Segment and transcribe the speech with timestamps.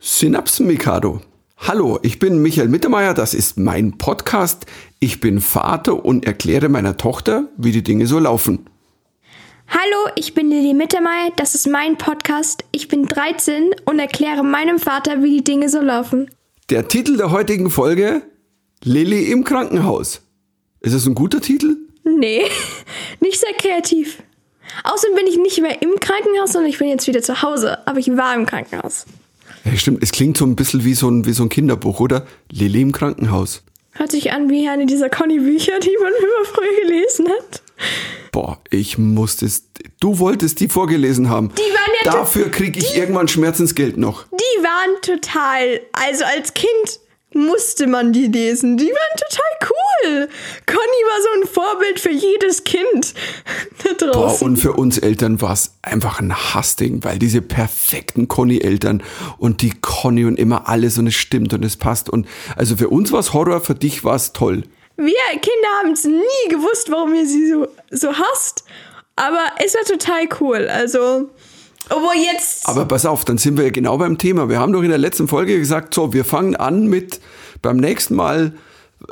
[0.00, 1.20] Synapsen-Mikado.
[1.56, 4.64] Hallo, ich bin Michael Mittermeier, das ist mein Podcast.
[5.00, 8.66] Ich bin Vater und erkläre meiner Tochter, wie die Dinge so laufen.
[9.66, 12.64] Hallo, ich bin Lilly Mittermeier, das ist mein Podcast.
[12.70, 16.30] Ich bin 13 und erkläre meinem Vater, wie die Dinge so laufen.
[16.70, 18.22] Der Titel der heutigen Folge:
[18.84, 20.22] Lilly im Krankenhaus.
[20.78, 21.76] Ist das ein guter Titel?
[22.04, 22.44] Nee,
[23.20, 24.22] nicht sehr kreativ.
[24.84, 27.84] Außerdem bin ich nicht mehr im Krankenhaus, sondern ich bin jetzt wieder zu Hause.
[27.86, 29.04] Aber ich war im Krankenhaus.
[29.70, 32.26] Ja, stimmt, es klingt so ein bisschen wie so ein, wie so ein Kinderbuch, oder?
[32.50, 33.62] Lilly im Krankenhaus.
[33.92, 37.62] Hört sich an wie eine dieser Conny-Bücher, die man immer früher gelesen hat.
[38.32, 39.64] Boah, ich musste es.
[40.00, 41.50] Du wolltest die vorgelesen haben.
[41.50, 44.24] Die waren ja Dafür kriege ich irgendwann Schmerzensgeld noch.
[44.32, 45.80] Die waren total.
[45.92, 47.00] Also als Kind
[47.38, 48.76] musste man die lesen.
[48.76, 50.28] Die waren total cool.
[50.66, 53.14] Conny war so ein Vorbild für jedes Kind
[53.98, 54.46] da Boah, draußen.
[54.46, 59.02] und für uns Eltern war es einfach ein Hassding, weil diese perfekten Conny-Eltern
[59.38, 62.08] und die Conny und immer alles und es stimmt und es passt.
[62.10, 64.64] Und also für uns war es Horror, für dich war es toll.
[64.96, 68.64] Wir Kinder haben es nie gewusst, warum ihr sie so, so hasst.
[69.14, 70.68] Aber es war total cool.
[70.68, 71.28] Also,
[71.88, 72.68] obwohl jetzt.
[72.68, 74.48] Aber pass auf, dann sind wir ja genau beim Thema.
[74.48, 77.20] Wir haben doch in der letzten Folge gesagt, so, wir fangen an mit
[77.62, 78.52] beim nächsten Mal,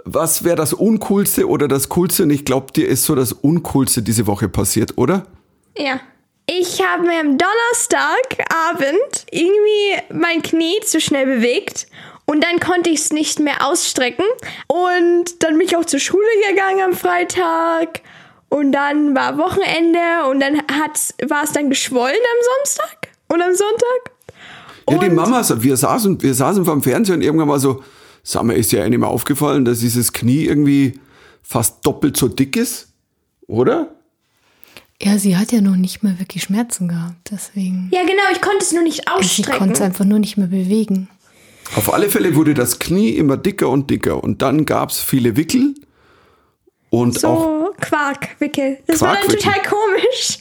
[0.05, 2.25] was wäre das Uncoolste oder das Coolste?
[2.25, 5.27] Und ich glaube, dir ist so das Uncoolste diese Woche passiert, oder?
[5.77, 6.01] Ja.
[6.49, 11.87] Ich habe mir am Donnerstagabend irgendwie mein Knie zu schnell bewegt
[12.25, 14.25] und dann konnte ich es nicht mehr ausstrecken.
[14.69, 18.01] Und dann bin ich auch zur Schule gegangen am Freitag
[18.49, 19.99] und dann war Wochenende
[20.31, 24.13] und dann hat's, war es dann geschwollen am Samstag und am Sonntag.
[24.89, 27.83] Ja, die Und- Mama, wir saßen, wir saßen vorm Fernseher und irgendwann mal so,
[28.29, 30.99] sag mal, ist ja einem mal aufgefallen, dass dieses Knie irgendwie
[31.43, 32.89] fast doppelt so dick ist,
[33.47, 33.95] oder?
[35.01, 37.89] Ja, sie hat ja noch nicht mal wirklich Schmerzen gehabt, deswegen.
[37.93, 39.59] Ja, genau, ich konnte es nur nicht Sie ausstrecken.
[39.59, 41.09] konnte es einfach nur nicht mehr bewegen.
[41.77, 45.75] Auf alle Fälle wurde das Knie immer dicker und dicker und dann gab's viele Wickel
[46.91, 48.79] und auch, So Quarkwickel.
[48.87, 49.53] Das war dann Quarkwickel.
[49.53, 50.39] total komisch.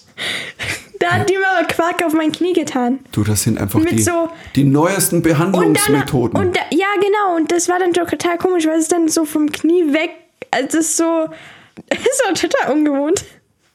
[1.10, 3.00] Da hat die Mama Quark auf mein Knie getan.
[3.12, 6.40] du, das sind einfach die, so- die neuesten Und dann, Behandlungsmethoden.
[6.40, 7.36] und da, ja, genau.
[7.38, 10.12] Und das war dann total komisch, weil es dann so vom Knie weg,
[10.52, 11.04] also das ist so,
[11.90, 13.24] das war total ungewohnt.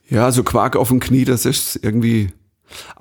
[0.09, 2.31] Ja, so Quark auf dem Knie, das ist irgendwie.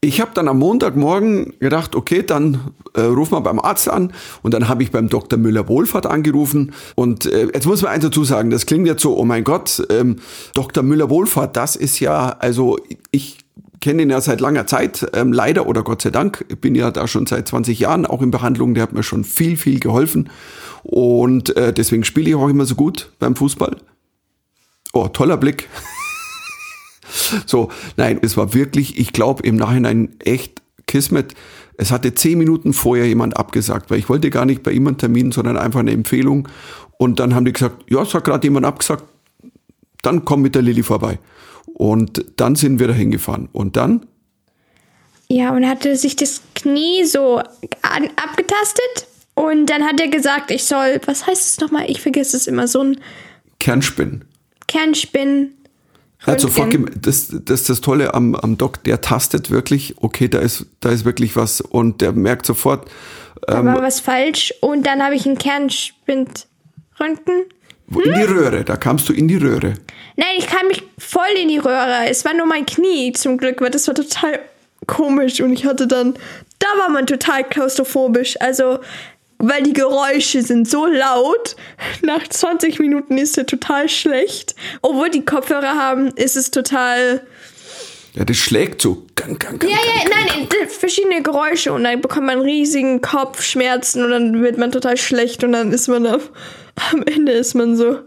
[0.02, 4.56] Ich habe dann am Montagmorgen gedacht, okay, dann äh, rufen wir beim Arzt an und
[4.56, 5.38] dann habe ich beim Dr.
[5.38, 9.26] Müller-Wohlfahrt angerufen und äh, jetzt muss man eins dazu sagen, das klingt jetzt so, oh
[9.26, 10.16] mein Gott, ähm,
[10.56, 10.82] Dr.
[10.84, 12.78] Müller-Wohlfahrt, das ist ja, also
[13.12, 13.38] ich
[13.80, 16.92] kenne ihn ja seit langer Zeit, ähm, leider oder Gott sei Dank, ich bin ja
[16.92, 20.30] da schon seit 20 Jahren auch in Behandlung, der hat mir schon viel, viel geholfen
[20.84, 23.78] und äh, deswegen spiele ich auch immer so gut beim Fußball.
[24.94, 25.68] Oh, toller Blick.
[27.48, 31.34] So, nein, es war wirklich, ich glaube im Nachhinein echt Kismet.
[31.76, 34.98] Es hatte zehn Minuten vorher jemand abgesagt, weil ich wollte gar nicht bei ihm einen
[34.98, 36.48] Termin, sondern einfach eine Empfehlung.
[36.98, 39.04] Und dann haben die gesagt, ja, es hat gerade jemand abgesagt,
[40.02, 41.20] dann komm mit der Lilly vorbei.
[41.74, 43.50] Und dann sind wir da hingefahren.
[43.52, 44.06] Und dann,
[45.28, 49.08] Ja, und hatte sich das Knie so an, abgetastet.
[49.36, 51.90] Und dann hat er gesagt, ich soll, was heißt es nochmal?
[51.90, 53.00] Ich vergesse es immer, so ein
[53.60, 54.26] Kernspinn.
[54.68, 55.54] Kernspinn.
[56.26, 60.28] Er hat sofort, das, das ist das Tolle am, am Doc, der tastet wirklich, okay,
[60.28, 62.90] da ist, da ist wirklich was und der merkt sofort,
[63.48, 64.54] Da ähm, war was falsch.
[64.60, 66.48] Und dann habe ich einen Kernspind.
[67.00, 67.46] Röntgen.
[67.98, 69.74] In die Röhre, da kamst du in die Röhre.
[70.16, 72.08] Nein, ich kam mich voll in die Röhre.
[72.08, 74.40] Es war nur mein Knie zum Glück, weil das war total
[74.86, 75.42] komisch.
[75.42, 76.14] Und ich hatte dann,
[76.60, 78.36] da war man total klaustrophobisch.
[78.40, 78.80] Also,
[79.38, 81.56] weil die Geräusche sind so laut.
[82.02, 84.56] Nach 20 Minuten ist es total schlecht.
[84.82, 87.26] Obwohl die Kopfhörer haben, ist es total.
[88.14, 89.06] Ja, das schlägt so.
[89.16, 91.72] Gang, gang, gang, Ja, ja, nein, verschiedene Geräusche.
[91.72, 95.44] Und dann bekommt man riesigen Kopfschmerzen und dann wird man total schlecht.
[95.44, 96.32] Und dann ist man auf,
[96.92, 98.00] am Ende ist man so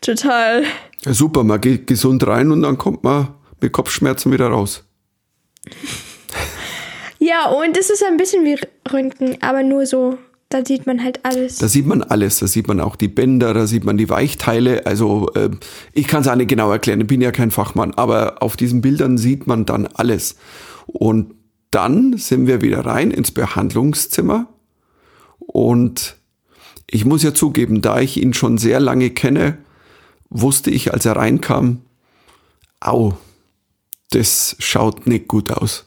[0.00, 0.64] total.
[1.04, 3.28] Ja, super, man geht gesund rein und dann kommt man
[3.60, 4.84] mit Kopfschmerzen wieder raus.
[7.22, 8.56] Ja, und es ist ein bisschen wie
[8.90, 10.16] Röntgen, aber nur so,
[10.48, 11.58] da sieht man halt alles.
[11.58, 14.86] Da sieht man alles, da sieht man auch die Bänder, da sieht man die Weichteile.
[14.86, 15.50] Also äh,
[15.92, 18.80] ich kann es auch nicht genau erklären, ich bin ja kein Fachmann, aber auf diesen
[18.80, 20.36] Bildern sieht man dann alles.
[20.86, 21.34] Und
[21.70, 24.48] dann sind wir wieder rein ins Behandlungszimmer
[25.38, 26.16] und
[26.92, 29.58] ich muss ja zugeben, da ich ihn schon sehr lange kenne,
[30.28, 31.82] wusste ich, als er reinkam,
[32.80, 33.14] au,
[34.10, 35.86] das schaut nicht gut aus.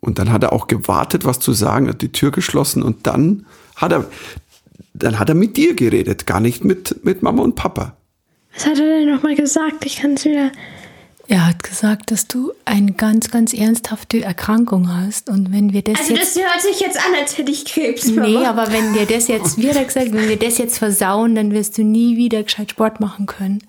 [0.00, 3.46] Und dann hat er auch gewartet, was zu sagen, hat die Tür geschlossen und dann
[3.76, 4.06] hat er,
[4.94, 7.96] dann hat er mit dir geredet, gar nicht mit, mit Mama und Papa.
[8.54, 9.84] Was hat er denn nochmal gesagt?
[9.84, 10.50] Ich kann es wieder.
[11.28, 15.28] Er hat gesagt, dass du eine ganz, ganz ernsthafte Erkrankung hast.
[15.30, 16.36] Und wenn wir das Also jetzt.
[16.36, 18.06] das hört sich jetzt an, als hätte ich Krebs.
[18.06, 18.48] nee, Mama.
[18.50, 21.52] aber wenn wir das jetzt, wie hat er gesagt, wenn wir das jetzt versauen, dann
[21.52, 23.62] wirst du nie wieder gescheit Sport machen können.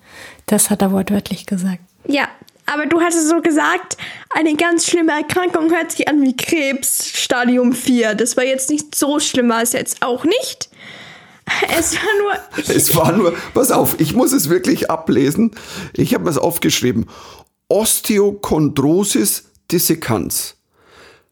[0.46, 1.78] Das hat er wortwörtlich gesagt.
[2.06, 2.28] Ja,
[2.66, 3.96] aber du hattest so gesagt,
[4.30, 8.14] eine ganz schlimme Erkrankung hört sich an wie Krebs, Stadium 4.
[8.14, 10.68] Das war jetzt nicht so schlimm, war es jetzt auch nicht.
[11.78, 12.74] Es war nur.
[12.74, 15.50] Es war nur, pass auf, ich muss es wirklich ablesen.
[15.92, 17.06] Ich habe es aufgeschrieben.
[17.68, 20.56] Osteochondrosis dissecans.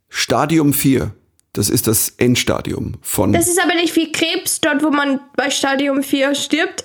[0.08, 1.14] Stadium 4.
[1.54, 3.32] Das ist das Endstadium von.
[3.32, 6.84] Das ist aber nicht wie Krebs, dort wo man bei Stadium 4 stirbt.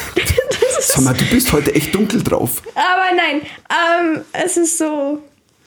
[0.80, 2.62] Sag mal, du bist heute echt dunkel drauf.
[2.74, 5.22] aber nein, ähm, es ist so.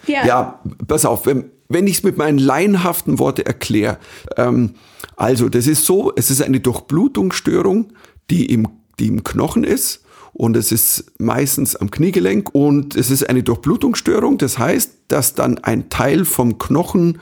[0.08, 0.26] Ja.
[0.26, 4.00] Ja, pass auf, wenn, wenn ich es mit meinen laienhaften Worten erkläre.
[4.36, 4.76] Ähm,
[5.16, 7.94] also, das ist so, es ist eine Durchblutungsstörung,
[8.32, 8.68] die im,
[9.00, 10.04] die im Knochen ist.
[10.34, 12.54] Und es ist meistens am Kniegelenk.
[12.54, 14.38] Und es ist eine Durchblutungsstörung.
[14.38, 17.20] Das heißt, dass dann ein Teil vom Knochen,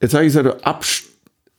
[0.00, 0.54] jetzt sage ich es also,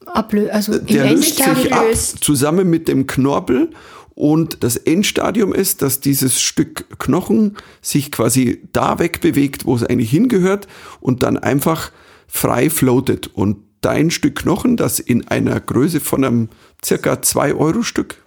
[0.06, 3.70] Ablö also der löst sich ab zusammen mit dem Knorpel
[4.16, 10.12] und das Endstadium ist, dass dieses Stück Knochen sich quasi da wegbewegt, wo es eigentlich
[10.12, 10.68] hingehört
[11.00, 11.92] und dann einfach
[12.28, 16.50] frei floatet und dein Stück Knochen, das in einer Größe von einem
[16.84, 18.21] circa 2 Euro Stück,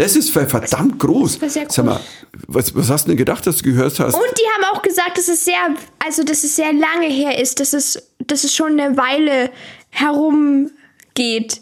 [0.00, 1.40] das ist ver- verdammt groß.
[1.40, 2.02] war sehr Sag mal, groß.
[2.48, 4.14] was, was hast du denn gedacht, dass du gehört hast?
[4.14, 5.74] Und die haben auch gesagt, dass es sehr,
[6.04, 9.50] also dass es sehr lange her ist, dass es, dass es schon eine Weile
[9.90, 11.60] herumgeht.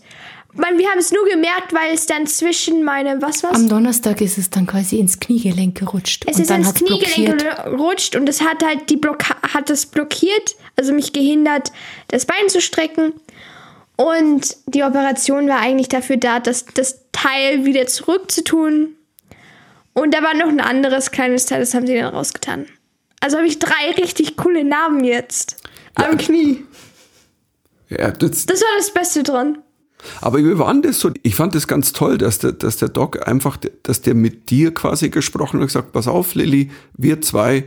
[0.55, 3.55] Man, wir haben es nur gemerkt, weil es dann zwischen meine, was war's?
[3.55, 6.25] Am Donnerstag ist es dann quasi ins Kniegelenk gerutscht.
[6.27, 7.65] es und ist dann ins Kniegelenk blockiert.
[7.65, 11.71] gerutscht und es hat halt die Blocka hat es blockiert, also mich gehindert,
[12.09, 13.13] das Bein zu strecken.
[13.97, 18.95] Und die Operation war eigentlich dafür da, das, das Teil wieder zurückzutun.
[19.93, 22.67] Und da war noch ein anderes kleines Teil, das haben sie dann rausgetan.
[23.21, 25.57] Also habe ich drei richtig coole Narben jetzt.
[25.95, 26.65] Am Knie.
[27.89, 29.59] Ja, das, Das war das Beste dran.
[30.21, 31.11] Aber wie war das so?
[31.25, 34.73] Ich fand das ganz toll, dass der, dass der Doc einfach, dass der mit dir
[34.73, 37.65] quasi gesprochen hat und gesagt, pass auf, Lilly, wir zwei,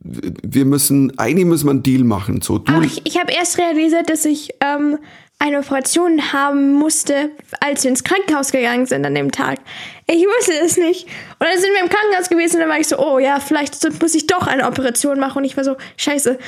[0.00, 2.42] wir müssen, eigentlich müssen wir einen Deal machen.
[2.42, 4.98] So, du, Aber ich, ich habe erst realisiert, dass ich ähm,
[5.42, 7.30] eine Operation haben musste,
[7.60, 9.58] als wir ins Krankenhaus gegangen sind an dem Tag.
[10.06, 11.04] Ich wusste es nicht.
[11.38, 13.76] Und dann sind wir im Krankenhaus gewesen und dann war ich so, oh ja, vielleicht
[14.00, 15.38] muss ich doch eine Operation machen.
[15.38, 16.38] Und ich war so, scheiße.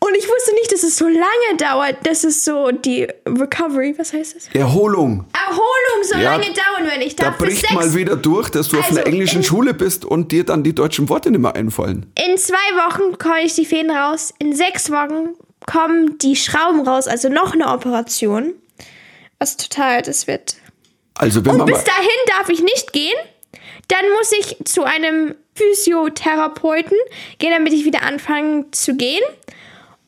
[0.00, 1.96] Und ich wusste nicht, dass es so lange dauert.
[2.04, 4.48] Das ist so die Recovery, was heißt das?
[4.54, 5.24] Erholung.
[5.32, 8.78] Erholung so Ja, lange dauern, wenn ich Da bricht sechs mal wieder durch, dass du
[8.78, 11.56] auf Also einer englischen in- Schule bist und dir dann die deutschen Worte nicht mehr
[11.56, 12.06] einfallen.
[12.16, 14.32] In zwei Wochen komme ich die Fäden raus.
[14.38, 15.30] In sechs Wochen
[15.68, 18.54] kommen die Schrauben raus, also noch eine Operation.
[19.38, 20.56] Was total, das wird.
[21.14, 23.14] Also wenn Und bis dahin darf ich nicht gehen.
[23.88, 26.96] Dann muss ich zu einem Physiotherapeuten
[27.38, 29.22] gehen, damit ich wieder anfange zu gehen.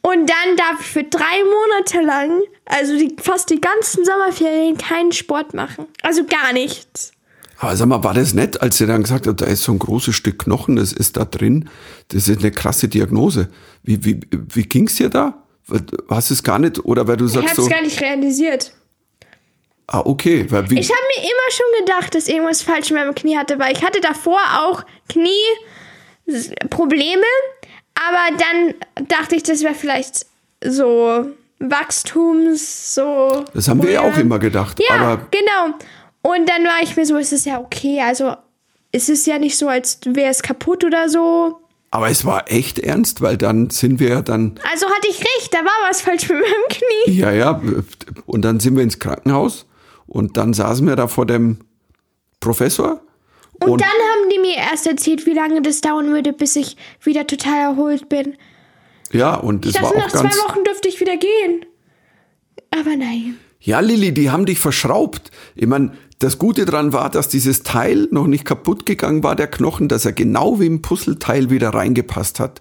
[0.02, 5.12] Und dann darf ich für drei Monate lang, also die, fast die ganzen Sommerferien, keinen
[5.12, 5.86] Sport machen.
[6.02, 7.12] Also gar nichts.
[7.58, 9.78] aber sag mal, war das nett, als er dann gesagt hat, da ist so ein
[9.78, 11.68] großes Stück Knochen, das ist da drin,
[12.08, 13.50] das ist eine krasse Diagnose.
[13.82, 15.39] Wie, wie, wie ging's dir da?
[16.08, 18.00] Hast du es gar nicht, oder weil du Ich sagst habe es so, gar nicht
[18.00, 18.72] realisiert.
[19.86, 23.14] ah, okay, weil wie, Ich habe mir immer schon gedacht, dass irgendwas falsch mit meinem
[23.14, 24.82] Knie hatte, weil ich hatte davor auch
[26.26, 27.22] Knieprobleme,
[27.94, 28.74] aber dann
[29.08, 30.26] dachte ich, das wäre vielleicht
[30.64, 31.26] so
[31.58, 33.44] Wachstums, so.
[33.52, 35.74] das haben wir ja auch immer gedacht, Ja, genau.
[36.22, 38.34] Und dann war ich mir so, es ist ja okay, also
[38.92, 41.59] es ist ja nicht so, als wäre es kaputt oder so.
[41.92, 45.52] Aber es war echt ernst, weil dann sind wir ja dann, Also hatte ich recht,
[45.52, 47.12] da war was falsch mit meinem Knie.
[47.18, 47.60] ja, ja,
[48.26, 49.66] und dann sind wir ins Krankenhaus
[50.06, 51.58] und dann saßen wir da vor dem
[52.38, 53.00] Professor
[53.60, 57.26] Und, dann haben die mir erst erzählt, wie lange das dauern würde, bis ich wieder
[57.26, 58.36] total erholt bin.
[59.12, 61.66] ja, und Ich es war dachte, auch nach zwei ganz, Wochen dürfte ich wieder gehen.
[62.70, 63.36] Aber nein.
[63.58, 65.30] ja, Lilly, die haben dich verschraubt.
[65.56, 69.48] Ich meine, das Gute dran war, dass dieses Teil noch nicht kaputt gegangen war, der
[69.48, 72.60] Knochen, dass er genau wie im Puzzleteil wieder reingepasst hat.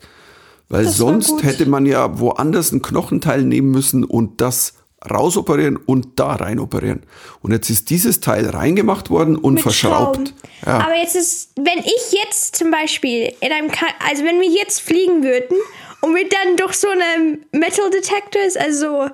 [0.70, 4.76] Weil Das sonst hätte man ja woanders ein Knochenteil nehmen müssen und das
[5.10, 7.04] rausoperieren und da reinoperieren.
[7.42, 10.34] Und jetzt ist dieses Teil reingemacht worden und Mit verschraubt.
[10.66, 10.80] Ja.
[10.80, 14.80] Aber jetzt ist, wenn ich jetzt zum Beispiel in einem, Ka also wenn wir jetzt
[14.80, 15.58] fliegen würden
[16.02, 19.10] und wir dann durch so eine Metal Detector ist, also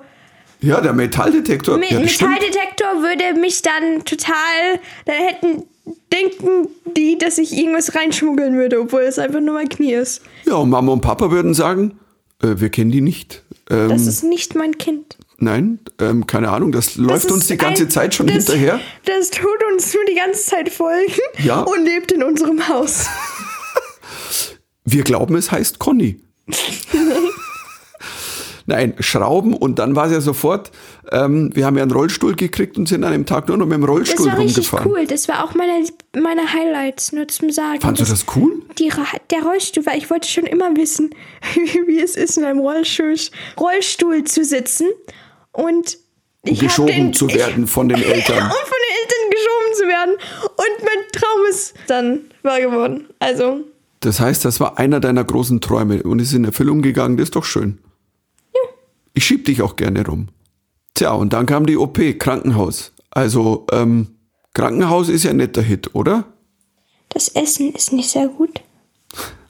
[0.60, 1.78] ja, der Metalldetektor.
[1.78, 2.30] mit ja, das stimmt.
[2.32, 4.34] Metalldetektor würde mich dann total,
[5.04, 5.62] dann hätten,
[6.12, 10.22] denken die, dass ich irgendwas reinschmuggeln würde, obwohl es einfach nur mein Knie ist.
[10.46, 11.98] Ja, und Mama und Papa würden sagen,
[12.42, 13.42] äh, wir kennen die nicht.
[13.70, 15.16] Ähm, Das ist nicht mein Kind.
[15.38, 18.80] nein, ähm, keine Ahnung, das, Das läuft uns die ganze ein- Zeit schon das, hinterher.
[19.04, 21.12] Das tut uns nur die ganze Zeit folgen
[21.44, 21.60] Ja.
[21.62, 23.06] und lebt in unserem Haus.
[24.84, 26.20] Wir glauben, es heißt Conny.
[28.68, 30.72] Nein, Schrauben und dann war es ja sofort,
[31.12, 33.74] ähm, wir haben ja einen Rollstuhl gekriegt und sind an dem Tag nur noch mit
[33.74, 34.90] dem Das Rollstuhl war richtig rumgefahren.
[34.92, 35.06] cool.
[35.06, 35.86] Das war auch meine,
[36.20, 37.80] meine Highlights, nur zum Sagen.
[37.80, 38.60] Fandst du das cool?
[38.78, 38.90] Die,
[39.30, 41.10] der Rollstuhl, weil ich wollte schon immer wissen,
[41.86, 43.14] wie es ist, in einem Rollstuhl,
[43.58, 44.88] Rollstuhl zu sitzen.
[45.52, 45.98] Und
[46.44, 48.36] ich Geschoben den, zu werden von den Ich, Eltern.
[48.42, 50.14] und von den Eltern geschoben zu werden.
[50.42, 53.06] Und mein Traum ist dann wahr geworden.
[53.20, 53.60] Also,
[54.00, 57.36] Das heißt, das war einer deiner großen Träume und ist in Erfüllung gegangen, das ist
[57.36, 57.78] doch schön.
[59.16, 60.28] Ich schieb dich auch gerne rum.
[60.94, 62.92] Tja, und dann kam die OP, Krankenhaus.
[63.10, 64.08] Also, ähm,
[64.54, 66.24] Krankenhaus ist ja ein netter Hit, oder?
[67.16, 68.60] das Essen ist nicht sehr gut.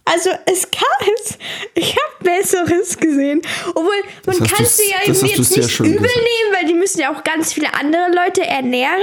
[0.05, 1.37] Also es kann es.
[1.75, 3.43] Ich habe Besseres gesehen.
[3.71, 6.17] Obwohl, man kann sie ja irgendwie jetzt nicht übel gesagt.
[6.17, 9.03] nehmen, weil die müssen ja auch ganz viele andere Leute ernähren.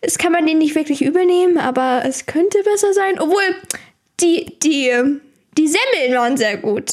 [0.00, 3.20] Das kann man denen nicht wirklich übel nehmen, aber es könnte besser sein.
[3.20, 3.54] Obwohl,
[4.20, 4.90] die, die,
[5.56, 6.92] die Semmeln waren sehr gut.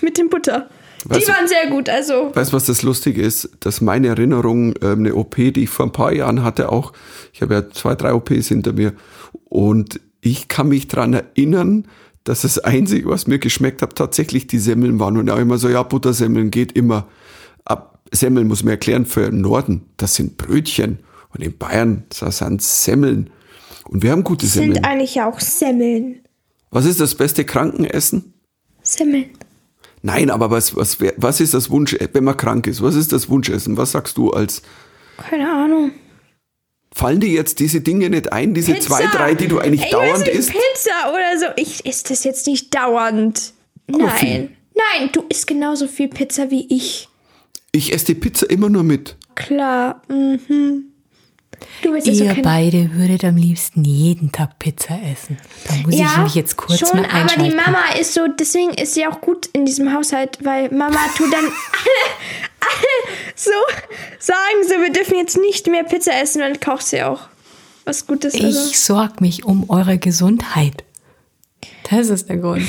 [0.00, 0.70] Mit dem Butter.
[1.08, 2.30] Weißt die du- waren sehr gut, also.
[2.34, 3.50] Weißt du, was das Lustige ist?
[3.60, 6.92] Dass meine Erinnerung, ähm, eine OP, die ich vor ein paar Jahren hatte, auch,
[7.32, 8.92] ich habe ja zwei, drei OPs hinter mir,
[9.44, 11.86] und ich kann mich dran erinnern,
[12.24, 15.16] dass das Einzige, was mir geschmeckt hat, tatsächlich die Semmeln waren.
[15.16, 17.06] Und auch immer so, ja, Buttersemmeln geht immer.
[17.64, 19.86] Ab Semmeln muss man erklären für den Norden.
[19.96, 20.98] Das sind Brötchen.
[21.30, 23.30] Und in Bayern, das sind Semmeln.
[23.88, 24.74] Und wir haben gute Semmeln.
[24.74, 26.20] Sind eigentlich ja auch Semmeln.
[26.70, 28.34] Was ist das beste Krankenessen?
[28.82, 29.26] Semmeln.
[30.02, 32.82] Nein, aber was, was, was ist das Wunsch, wenn man krank ist?
[32.82, 33.76] Was ist das Wunschessen?
[33.76, 34.62] Was sagst du als,
[35.16, 35.90] Keine Ahnung.
[36.92, 40.12] fallen dir jetzt diese Dinge nicht ein, diese zwei, drei, die du eigentlich ich dauernd
[40.12, 40.50] weiß nicht, isst?
[40.52, 41.46] Pizza oder so.
[41.56, 43.52] Ich esse das jetzt nicht dauernd.
[43.92, 44.28] Aber viel.
[44.30, 44.56] Nein.
[44.98, 47.08] Nein, du isst genauso viel Pizza wie ich.
[47.72, 49.16] Ich esse die Pizza immer nur mit.
[49.34, 50.02] Klar.
[50.08, 50.87] Mhm.
[51.82, 55.38] Du Ihr kein beide würdet am liebsten jeden Tag Pizza essen.
[55.66, 57.44] Da muss ich mich jetzt kurz schon, mal aber einschalten.
[57.50, 61.32] die Mama ist so, deswegen ist sie auch gut in diesem Haushalt, weil Mama tut
[61.32, 61.50] dann alle,
[62.60, 63.50] alle so
[64.18, 67.20] sagen so, wir dürfen jetzt nicht mehr Pizza essen, dann kocht sie auch
[67.84, 68.34] was Gutes.
[68.34, 68.70] Also.
[68.70, 70.84] ich sorge mich um eure Gesundheit.
[71.90, 72.68] Das ist der Grund.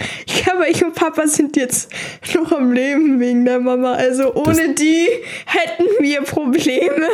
[0.26, 1.90] Ja, aber ich und Papa sind jetzt
[2.34, 3.92] noch am Leben wegen der Mama.
[3.92, 5.06] Also ohne die
[5.44, 7.08] hätten wir Probleme.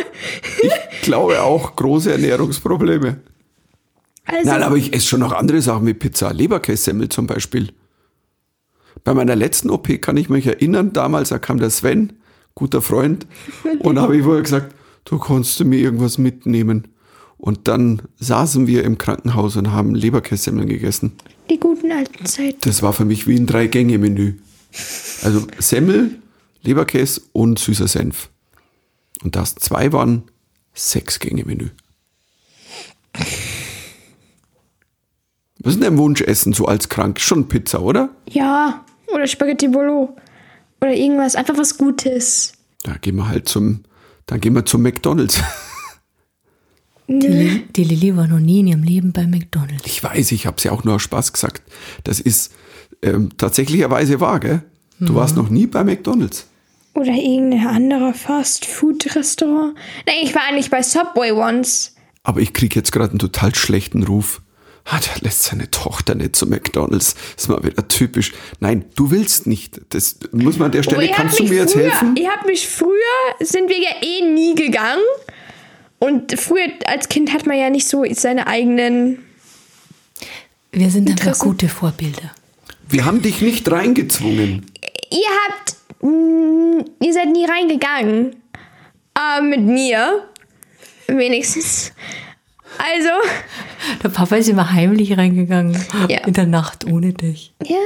[0.62, 3.20] Ich glaube auch große Ernährungsprobleme.
[4.24, 7.68] Also, Nein, aber ich esse schon noch andere Sachen wie Pizza, Leberkässemmel zum Beispiel.
[9.04, 12.14] Bei meiner letzten OP kann ich mich erinnern, damals da kam der Sven,
[12.56, 13.26] guter Freund,
[13.78, 14.74] und habe ich vorher gesagt,
[15.04, 16.88] du kannst du mir irgendwas mitnehmen.
[17.38, 21.12] Und dann saßen wir im Krankenhaus und haben Leberkässemmeln gegessen.
[21.50, 22.58] Die guten alten Zeiten.
[22.62, 24.34] Das war für mich wie ein Drei-Gänge-Menü.
[25.22, 26.18] Also Semmel,
[26.62, 28.28] Leberkäse und süßer Senf.
[29.22, 30.24] Und das zwei waren
[30.74, 31.70] Sechs-Gänge-Menü.
[35.58, 37.20] Was ist denn dein Wunschessen so als krank?
[37.20, 38.10] Schon Pizza, oder?
[38.28, 40.16] Ja, oder Spaghetti Bolo.
[40.80, 42.52] Oder irgendwas, einfach was Gutes.
[42.82, 43.84] Da gehen wir halt zum,
[44.26, 45.40] dann gehen wir zum McDonalds.
[47.08, 49.84] Die, Li- die Lilly war noch nie in ihrem Leben bei McDonalds.
[49.86, 51.62] Ich weiß, ich habe es ja auch nur aus Spaß gesagt.
[52.04, 52.52] Das ist
[53.02, 54.62] ähm, tatsächlicherweise wahr, gell?
[54.98, 56.46] Du warst noch nie bei McDonalds.
[56.94, 59.76] Oder irgendein anderer Fast-Food-Restaurant.
[60.06, 61.94] Nein, ich war eigentlich bei Subway once.
[62.22, 64.40] Aber ich kriege jetzt gerade einen total schlechten Ruf.
[64.84, 67.14] Ah, der lässt seine Tochter nicht zu McDonalds.
[67.34, 68.32] Das ist mal wieder typisch.
[68.60, 69.80] Nein, du willst nicht.
[69.90, 70.98] Das muss man an der Stelle.
[70.98, 72.16] Oh, ihr habt Kannst du mir jetzt früher, helfen?
[72.16, 72.90] Ihr habt mich früher,
[73.40, 75.02] sind wir ja eh nie gegangen.
[75.98, 79.24] Und früher als Kind hat man ja nicht so seine eigenen.
[80.72, 82.32] Wir sind einfach gute Vorbilder.
[82.88, 84.66] Wir haben dich nicht reingezwungen.
[85.10, 85.76] Ihr habt.
[86.02, 88.36] mh, ihr seid nie reingegangen.
[89.18, 90.28] Äh, mit mir.
[91.06, 91.92] Wenigstens.
[92.78, 93.08] Also,
[94.02, 95.76] Der Papa ist immer heimlich reingegangen.
[96.08, 96.18] Ja.
[96.26, 97.54] In der Nacht ohne dich.
[97.64, 97.76] ja.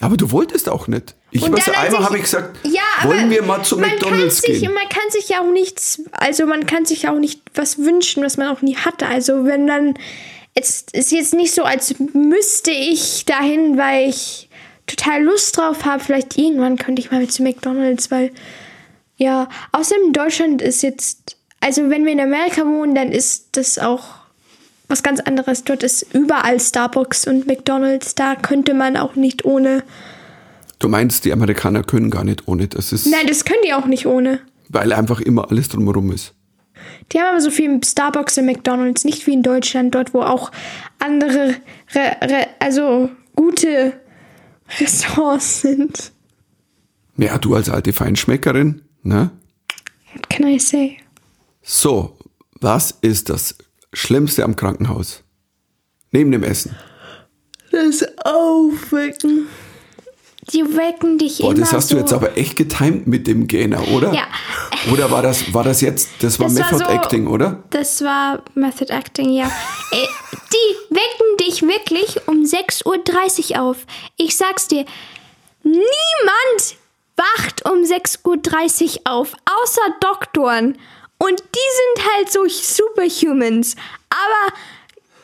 [0.00, 1.14] Aber du wolltest auch nicht.
[1.36, 4.72] Ich Und weiß, einmal habe ich gesagt, ja, wollen wir mal zu McDonalds sich, gehen?
[4.72, 8.36] Man kann sich ja auch nichts, also man kann sich auch nicht was wünschen, was
[8.36, 9.08] man auch nie hatte.
[9.08, 9.98] Also wenn dann,
[10.54, 14.48] es ist jetzt nicht so, als müsste ich dahin, weil ich
[14.86, 16.04] total Lust drauf habe.
[16.04, 18.30] Vielleicht irgendwann könnte ich mal zu McDonalds, weil
[19.16, 24.04] ja, außerdem Deutschland ist jetzt, also wenn wir in Amerika wohnen, dann ist das auch
[24.86, 25.64] was ganz anderes.
[25.64, 28.14] Dort ist überall Starbucks und McDonalds.
[28.14, 29.82] Da könnte man auch nicht ohne.
[30.78, 32.68] Du meinst, die Amerikaner können gar nicht ohne.
[32.68, 34.40] Das ist, Nein, das können die auch nicht ohne.
[34.68, 36.34] weil einfach immer alles drumherum ist.
[37.12, 40.50] Die haben aber so viel Starbucks und McDonalds, nicht wie in Deutschland, dort wo auch
[40.98, 41.54] andere,
[41.94, 43.94] re, re, also gute
[44.80, 46.12] Restaurants sind.
[47.16, 49.30] Ja, du als alte Feinschmeckerin, ne?
[50.14, 50.98] What can I say?
[51.62, 52.18] So,
[52.60, 53.56] was ist das
[53.92, 55.22] Schlimmste am Krankenhaus?
[56.10, 56.74] Neben dem Essen.
[57.70, 59.46] das Aufwecken.
[60.52, 61.94] Die wecken dich Boah, immer das hast so.
[61.94, 64.12] du jetzt aber echt getimed mit dem Gähner, oder?
[64.12, 64.24] Ja.
[64.92, 67.62] Oder war das, war das jetzt, das war Das war Method so- Acting, oder?
[67.70, 69.46] Das war Method Acting, ja.
[69.46, 69.96] Äh,
[70.52, 73.76] die wecken dich wirklich um 6.30 Uhr auf.
[74.16, 74.84] Ich sag's dir,
[75.62, 76.76] niemand
[77.16, 79.32] wacht um 6.30 Uhr auf,
[79.62, 80.78] außer Doktoren.
[81.18, 83.76] Und die sind halt so Superhumans.
[84.10, 84.56] Aber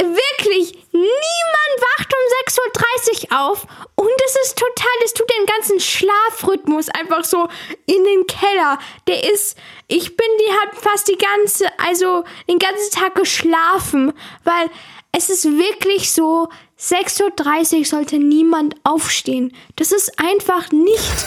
[0.05, 3.67] wirklich, niemand wacht um 6.30 Uhr auf.
[3.95, 7.49] Und es ist total, es tut den ganzen Schlafrhythmus einfach so
[7.87, 8.79] in den Keller.
[9.07, 9.57] Der ist,
[9.89, 14.13] ich bin, die hat fast die ganze, also den ganzen Tag geschlafen.
[14.45, 14.71] Weil
[15.13, 16.49] es ist wirklich so,
[16.81, 19.55] 6.30 Uhr sollte niemand aufstehen.
[19.77, 21.27] Das ist einfach nicht,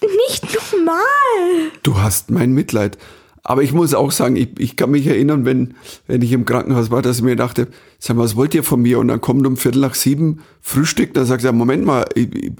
[0.00, 1.72] nicht normal.
[1.82, 2.98] Du hast mein Mitleid.
[3.44, 5.74] Aber ich muss auch sagen, ich, ich kann mich erinnern, wenn,
[6.06, 7.68] wenn ich im Krankenhaus war, dass ich mir dachte,
[7.98, 9.00] sag mal, was wollt ihr von mir?
[9.00, 12.52] Und dann kommt um Viertel nach sieben Frühstück, dann sagt er, Moment mal, ich, ich,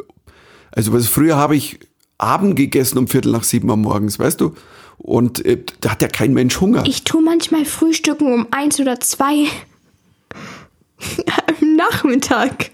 [0.73, 1.79] also was früher habe ich
[2.19, 4.55] Abend gegessen um Viertel nach sieben am Morgens, weißt du?
[4.99, 6.85] Und äh, da hat ja kein Mensch Hunger.
[6.87, 9.47] Ich tue manchmal Frühstücken um eins oder zwei
[11.01, 12.71] am Nachmittag.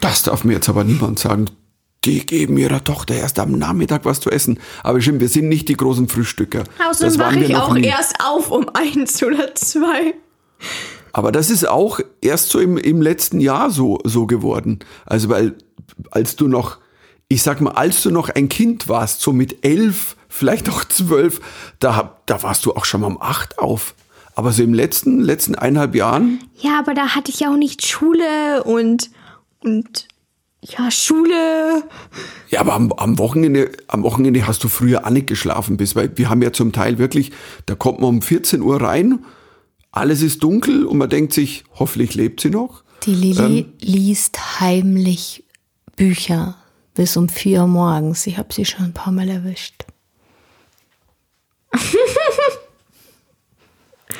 [0.00, 1.46] Das darf mir jetzt aber niemand sagen.
[2.06, 4.60] Die geben ihrer Tochter erst am Nachmittag was zu essen.
[4.84, 6.62] Aber stimmt, wir sind nicht die großen Frühstücker.
[6.88, 7.84] Außerdem wache wir ich auch nie.
[7.84, 10.14] erst auf um eins oder zwei.
[11.12, 14.78] Aber das ist auch erst so im, im letzten Jahr so, so geworden.
[15.04, 15.56] Also, weil,
[16.12, 16.78] als du noch,
[17.26, 21.40] ich sag mal, als du noch ein Kind warst, so mit elf, vielleicht auch zwölf,
[21.80, 23.94] da, da warst du auch schon mal um acht auf.
[24.36, 27.84] Aber so im letzten, letzten eineinhalb Jahren, Ja, aber da hatte ich ja auch nicht
[27.84, 29.10] Schule und,
[29.60, 30.06] und,
[30.68, 31.84] ja, Schule.
[32.48, 36.16] ja, aber am, am Wochenende, am Wochenende hast du früher auch nicht geschlafen bist, weil
[36.16, 37.32] wir haben ja zum Teil wirklich,
[37.66, 39.24] da kommt man um 14 Uhr rein,
[39.92, 42.82] alles ist dunkel und man denkt sich, hoffentlich lebt sie noch.
[43.04, 43.72] Die Lilly Ähm.
[43.80, 45.44] liest heimlich
[45.96, 46.56] Bücher
[46.94, 48.26] bis um 4 Uhr morgens.
[48.26, 49.84] Ich habe sie schon ein paar Mal erwischt.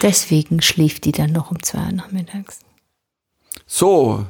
[0.03, 2.61] Deswegen schläft die dann noch um 2 Uhr nachmittags.
[3.67, 4.27] So,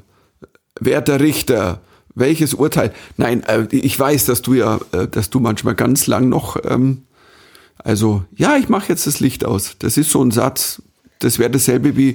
[0.80, 1.80] werter Richter,
[2.16, 2.92] welches Urteil?
[3.16, 7.02] Nein, äh, ich weiß, dass du ja, äh, dass du manchmal ganz lang noch, ähm,
[7.78, 9.76] also ja, ich mache jetzt das Licht aus.
[9.78, 10.82] Das ist so ein Satz,
[11.20, 12.14] das wäre dasselbe wie,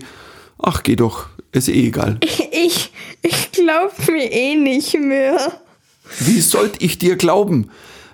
[0.58, 2.18] ach geh doch, ist eh egal.
[2.52, 5.62] Ich, ich glaub mir eh nicht mehr.
[6.20, 7.70] Wie sollte ich dir glauben?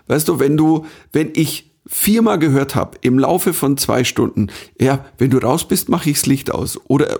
[0.07, 4.47] Weißt du, wenn du, wenn ich viermal gehört habe im Laufe von zwei Stunden,
[4.79, 6.79] ja, wenn du raus bist, mache ich das Licht aus.
[6.87, 7.19] Oder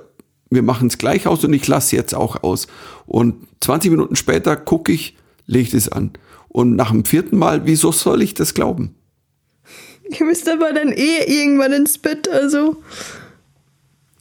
[0.50, 2.68] wir machen es gleich aus und ich lasse jetzt auch aus.
[3.06, 6.12] Und 20 Minuten später gucke ich, lege es an.
[6.50, 8.96] Und nach dem vierten Mal, wieso soll ich das glauben?
[10.10, 12.82] Ihr müsst aber dann eh irgendwann ins Bett, also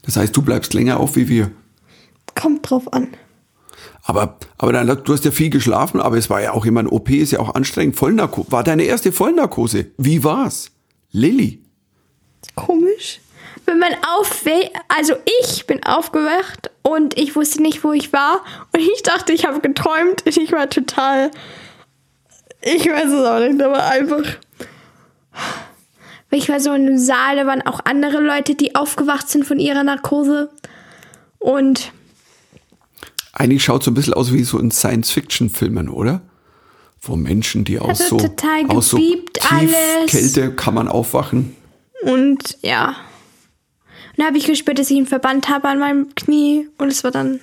[0.03, 1.51] Das heißt, du bleibst länger auf wie wir.
[2.35, 3.09] kommt drauf an.
[4.03, 6.87] Aber, aber dann, du hast ja viel geschlafen, aber es war ja auch immer ein
[6.89, 7.97] OP, ist ja auch anstrengend.
[7.97, 8.53] Vollnarkose.
[8.53, 9.87] War deine erste Vollnarkose?
[9.97, 10.71] Wie war's?
[11.11, 11.61] Lilly.
[12.55, 13.21] Komisch.
[13.67, 18.81] Wenn man aufwe also ich bin aufgewacht und ich wusste nicht, wo ich war und
[18.81, 21.31] ich dachte, ich habe geträumt und ich war total,
[22.63, 24.25] ich weiß es auch nicht, aber einfach,
[26.31, 29.59] ich war so in einem Saal, da waren auch andere Leute, die aufgewacht sind von
[29.59, 30.51] ihrer Narkose
[31.39, 31.93] und
[33.33, 36.23] Eigentlich schaut so ein bisschen aus wie so in Science-Fiction-Filmen, oder?
[37.03, 40.07] Wo Menschen, die aus Also so, total aus so gebiebt alles.
[40.11, 41.55] Kälte kann man aufwachen.
[42.03, 42.95] und ja.
[44.17, 47.11] Dann habe ich gespürt, dass ich einen Verband habe an meinem Knie und es war
[47.11, 47.41] dann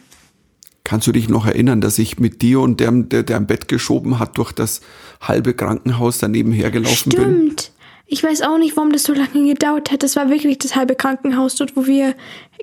[0.83, 3.69] Kannst du dich noch erinnern, dass ich mit dir und dem, der, der im Bett
[3.69, 4.81] geschoben hat, durch das
[5.21, 7.21] halbe Krankenhaus daneben hergelaufen bin?
[7.21, 7.71] Stimmt.
[8.05, 10.03] Ich weiß auch nicht, warum das so lange gedauert hat.
[10.03, 12.15] Das war wirklich das halbe Krankenhaus dort, wo wir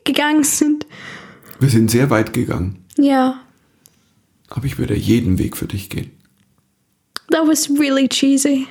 [0.04, 0.86] gegangen sind.
[1.58, 2.84] Wir sind sehr weit gegangen.
[2.98, 3.40] Ja.
[4.50, 6.10] Aber ich würde jeden Weg für dich gehen.
[7.30, 8.66] That was really cheesy.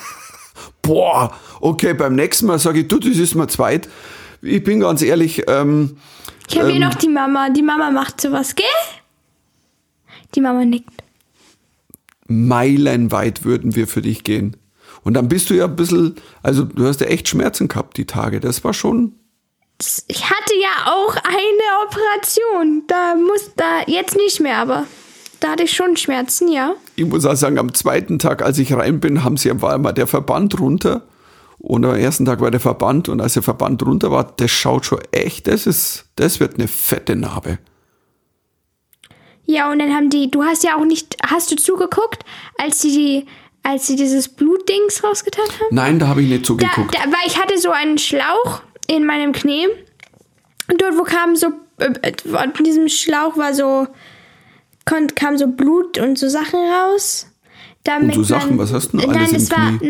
[0.82, 3.88] Boah, okay, beim nächsten Mal sage ich, du, das ist mal zweit.
[4.42, 5.96] Ich bin ganz ehrlich, ähm,
[6.48, 7.48] Ich habe hier noch die Mama.
[7.50, 8.66] Die Mama macht sowas, gell?
[10.34, 10.90] Die Mama nickt.
[12.26, 14.56] meilenweit würden wir für dich gehen.
[15.04, 18.06] Und dann bist du ja ein bisschen, also du hast ja echt Schmerzen gehabt die
[18.06, 18.40] Tage.
[18.40, 19.14] Das war schon,
[20.06, 22.84] Ich hatte ja auch eine Operation.
[22.86, 24.86] Da muss da jetzt nicht mehr, aber
[25.40, 26.74] da hatte ich schon Schmerzen, ja.
[26.94, 29.92] ich muss auch sagen, am zweiten Tag, als ich rein bin, haben sie war mal
[29.92, 31.02] der Verband runter.
[31.64, 34.84] Und am ersten Tag war der Verband und als der Verband runter war, das schaut
[34.84, 37.58] schon echt, das ist, das wird eine fette Narbe.
[39.44, 42.24] Ja, und dann haben die, du hast ja auch nicht, hast du zugeguckt,
[42.58, 43.26] als sie die,
[43.62, 45.66] als sie dieses Blutdings rausgetan haben?
[45.74, 46.94] Nein, da habe ich nicht Da, zugeguckt.
[46.96, 49.68] da, weil ich hatte so einen Schlauch in meinem Knie.
[50.68, 51.48] Und dort, wo kamen so
[51.78, 53.86] äh, von diesem Schlauch war so,
[54.84, 57.28] kam so Blut und so Sachen raus.
[57.84, 58.50] Damit so Sachen?
[58.56, 59.88] man, Was hast du denn Nein, alles im das war, Knie?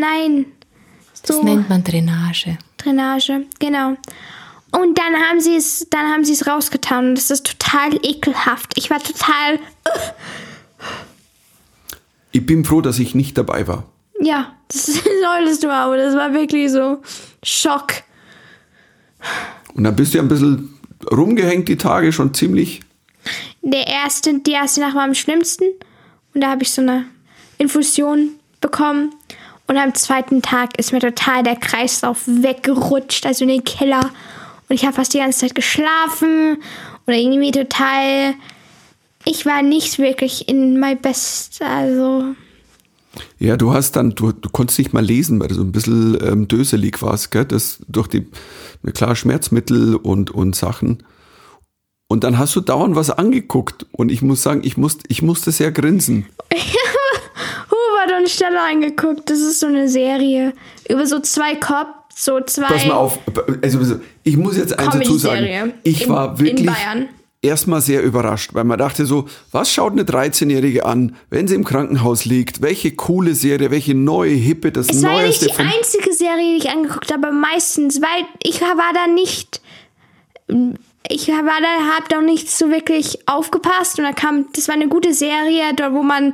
[1.25, 2.57] Das nennt man Drainage.
[2.77, 3.95] Drainage, genau.
[4.71, 8.73] Und dann haben sie es, dann haben sie es rausgetan und das ist total ekelhaft.
[8.77, 9.59] Ich war total,
[12.31, 13.85] Ich bin froh, dass ich nicht dabei war.
[14.19, 14.85] ja, das
[15.21, 15.97] solltest du aber.
[15.97, 17.01] Das war wirklich so
[17.43, 17.93] Schock.
[19.75, 20.77] Und dann bist du ja ein bisschen
[21.11, 22.81] rumgehängt die Tage, schon ziemlich.
[23.61, 25.65] Der erste, die erste Nacht war am schlimmsten
[26.33, 27.05] und da habe ich so eine
[27.57, 29.13] Infusion bekommen.
[29.67, 34.11] Und am zweiten Tag ist mir total der Kreislauf weggerutscht, also in den Keller.
[34.67, 36.57] Und ich habe fast die ganze Zeit geschlafen
[37.07, 38.33] oder irgendwie total.
[39.25, 42.35] Ich war nicht wirklich in my best, also
[43.39, 46.17] Ja, du hast dann, du, du konntest nicht mal lesen, weil du so ein bisschen
[46.21, 47.45] ähm, döselig warst, gell?
[47.45, 48.27] Das durch die,
[48.93, 51.03] klar, Schmerzmittel und, und Sachen.
[52.07, 53.85] Und dann hast du dauernd was angeguckt.
[53.91, 56.27] Und ich muss sagen, ich, musste ich musste sehr grinsen.
[58.03, 59.29] Hubert und Stella angeguckt.
[59.29, 60.53] Das ist so eine Serie
[60.89, 62.67] über so zwei Cops, so zwei.
[62.67, 63.19] Pass mal auf,
[63.61, 65.73] also ich muss jetzt eins dazu sagen.
[65.83, 66.69] Ich in- war wirklich
[67.41, 71.65] erstmal sehr überrascht, weil man dachte so, was schaut eine 13-Jährige an, wenn sie im
[71.65, 72.61] Krankenhaus liegt?
[72.61, 76.53] Welche coole Serie, welche neue, hippe, das Es war ja nicht neueste die einzige Serie,
[76.53, 79.61] die ich angeguckt habe, meistens, weil ich war da nicht.
[81.09, 84.87] Ich war da, hab da nicht so wirklich aufgepasst und da kam, das war eine
[84.87, 86.33] gute Serie, dort wo man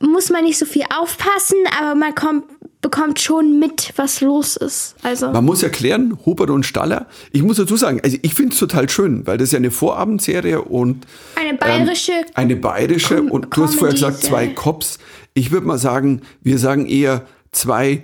[0.00, 2.44] muss man nicht so viel aufpassen, aber man kommt,
[2.82, 4.94] bekommt schon mit, was los ist.
[5.02, 7.06] Also Man muss erklären, Hubert und Staller.
[7.32, 9.70] Ich muss dazu sagen, also ich finde es total schön, weil das ist ja eine
[9.70, 12.12] Vorabendserie und eine bayerische.
[12.12, 14.48] ähm, eine bayerische Com- und du hast vorher gesagt zwei.
[14.48, 14.98] Cops.
[15.34, 18.02] Ich würde mal sagen, wir sagen eher zwei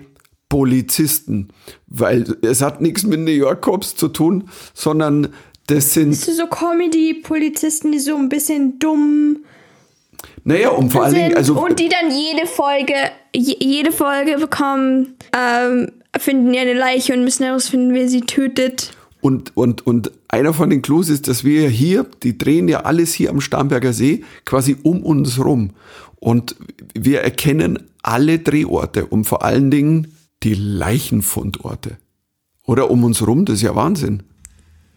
[0.48, 1.48] Polizisten,
[1.86, 5.28] weil es hat nichts mit New York Cops zu tun, sondern
[5.66, 9.38] das sind, so Comedy-Polizisten, die so ein bisschen dumm
[10.44, 12.94] naja, und vor allen Dingen, also und die dann jede Folge,
[13.34, 18.90] je, jede Folge bekommen, ähm, finden ja eine Leiche und müssen herausfinden, wer sie tötet.
[19.20, 23.14] Und, und, und einer von den Clues ist, dass wir hier, die drehen ja alles
[23.14, 25.70] hier am Starnberger See, quasi um uns rum.
[26.16, 26.56] Und
[26.94, 31.98] wir erkennen alle Drehorte und vor allen Dingen die Leichenfundorte.
[32.66, 34.24] Oder um uns rum, das ist ja Wahnsinn.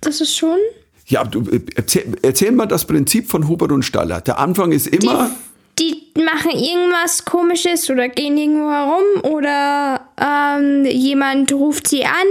[0.01, 0.57] Das ist schon.
[1.05, 4.21] Ja, du, äh, erzähl, erzähl mal das Prinzip von Hubert und Staller.
[4.21, 5.29] Der Anfang ist Die, immer,
[5.77, 12.27] die machen irgendwas Komisches oder gehen irgendwo herum oder ähm, jemand ruft sie an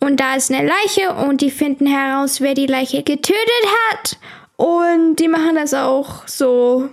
[0.00, 4.18] und da ist eine Leiche und die finden heraus, wer die Leiche getötet hat.
[4.56, 6.90] Und die machen das auch so,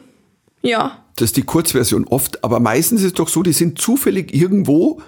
[0.64, 0.98] ja.
[1.18, 5.02] das ist die Kurzversion oft, aber meistens ist es doch so, die sind zufällig irgendwo,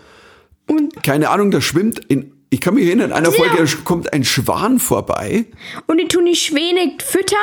[0.67, 3.35] Und keine Ahnung, da schwimmt in, ich kann mich erinnern, in einer Ja.
[3.35, 5.45] Folge kommt ein Schwan vorbei.
[5.87, 7.37] Und die tun die Schwäne füttern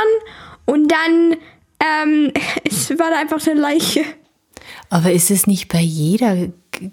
[0.67, 1.37] und dann
[1.81, 2.33] ähm,
[2.65, 4.05] es war da einfach eine Leiche.
[4.89, 6.49] Aber ist es nicht bei jeder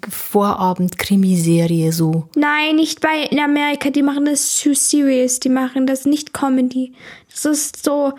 [0.08, 2.28] Vorabend-Krimiserie so?
[2.34, 3.90] Nein, nicht bei in Amerika.
[3.90, 5.38] Die machen das too serious.
[5.40, 6.92] Die machen das nicht Comedy.
[7.30, 8.14] Das ist so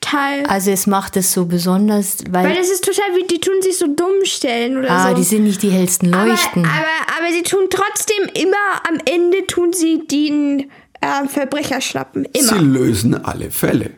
[0.00, 0.44] total.
[0.46, 3.78] Also es macht es so besonders, weil, Weil das ist total wie, die tun sich
[3.78, 5.14] so dumm stellen oder ah, so.
[5.16, 6.64] die sind nicht die hellsten Leuchten.
[6.64, 12.24] Aber, aber, aber sie tun trotzdem immer, am Ende tun sie den äh, Verbrecher schnappen.
[12.26, 12.58] Immer.
[12.58, 13.90] Sie lösen alle Fälle.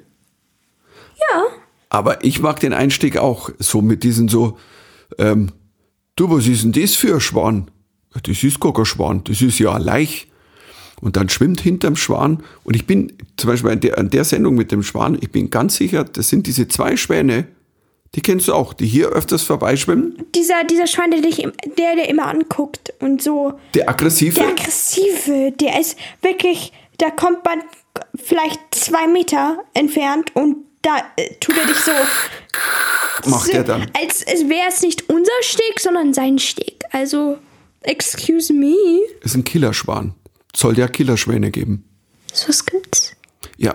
[1.33, 1.45] ja.
[1.91, 4.59] Aber ich mag den Einstieg auch so mit diesen so,
[5.19, 5.53] ähm,
[6.17, 7.71] du, was ist denn das für ein Schwan?
[8.21, 10.29] Das ist gar kein Schwan, das ist ja ein Laich.
[11.01, 12.43] Und dann schwimmt hinterm Schwan.
[12.63, 15.51] Und ich bin zum Beispiel an der, an der Sendung mit dem Schwan, ich bin
[15.51, 17.47] ganz sicher, das sind diese zwei Schwäne,
[18.15, 20.25] die kennst du auch, die hier öfters vorbeischwimmen.
[20.35, 23.55] Dieser, dieser Schwein, der dich, der, der immer anguckt und so.
[23.75, 27.61] Der aggressive, Der aggressive, der ist wirklich, da kommt man
[28.15, 31.91] vielleicht zwei Meter entfernt und da äh, tut er dich so.
[33.31, 33.91] macht so, er dann.
[34.01, 36.85] Als, als wäre es nicht unser Steg, sondern sein Steg.
[36.93, 37.39] Also,
[37.83, 38.75] excuse me.
[39.23, 40.15] ist ein Killerschwan.
[40.55, 41.85] Soll ja Killerschwäne geben.
[42.33, 43.17] So was gibt's.
[43.57, 43.75] Ja.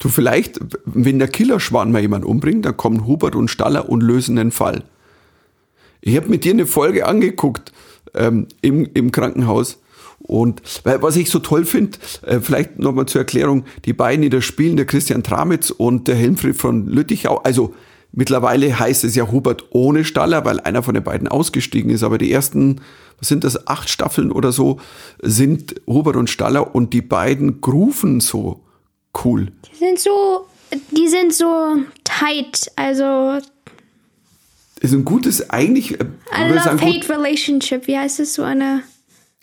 [0.00, 4.36] Du, vielleicht, wenn der Killerschwan mal jemand umbringt, dann kommen Hubert und Staller und lösen
[4.36, 4.84] den Fall.
[6.00, 7.72] Ich habe mit dir eine Folge angeguckt
[8.14, 9.80] ähm, im, im Krankenhaus.
[10.18, 14.30] Und weil, was ich so toll finde, äh, vielleicht nochmal zur Erklärung, die beiden, die
[14.30, 17.74] da spielen, der Christian Tramitz und der Helmfried von Lüttichau, also
[18.12, 22.18] mittlerweile heißt es ja Hubert ohne Staller, weil einer von den beiden ausgestiegen ist, aber
[22.18, 22.80] die ersten,
[23.18, 24.80] was sind das, acht Staffeln oder so,
[25.22, 28.64] sind Hubert und Staller und die beiden grufen so
[29.24, 29.52] cool.
[29.72, 30.46] Die sind so,
[30.96, 32.70] die sind so tight.
[32.76, 33.38] Also,
[34.80, 37.86] Ist ein gutes, eigentlich, äh, a ich würde sagen, gut, love-hate relationship.
[37.86, 38.82] Wie heißt es so eine?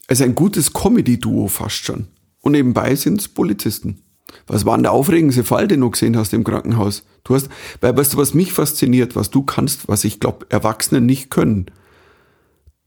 [0.07, 2.07] ist ein gutes Comedy-Duo fast schon.
[2.41, 4.04] und nebenbei sind es Polizisten.
[4.47, 7.03] Was war denn der aufregendste Fall, den du gesehen hast im Krankenhaus?
[7.23, 7.49] Du hast,
[7.81, 11.67] weil weißt du, was mich fasziniert, was du kannst, was ich glaube, Erwachsene nicht können.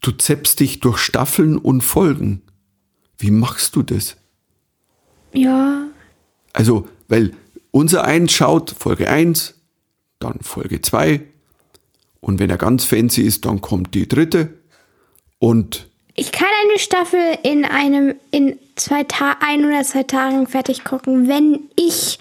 [0.01, 2.43] Du zeppst dich durch Staffeln und Folgen.
[3.19, 4.17] Wie machst du das?
[5.33, 5.89] Ja,
[6.53, 7.33] Also, weil
[7.71, 9.55] unser eins schaut Folge 1,
[10.19, 11.23] dann Folge 2
[12.21, 14.55] und wenn er ganz fancy ist, dann kommt die dritte
[15.39, 15.88] und
[16.19, 21.29] ich kann eine Staffel in einem, in zwei Ta ein oder zwei Tagen fertig gucken,
[21.29, 22.19] wenn ich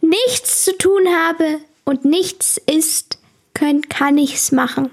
[0.00, 3.18] nichts zu tun habe und nichts ist,
[3.52, 4.90] können, kann ich's machen.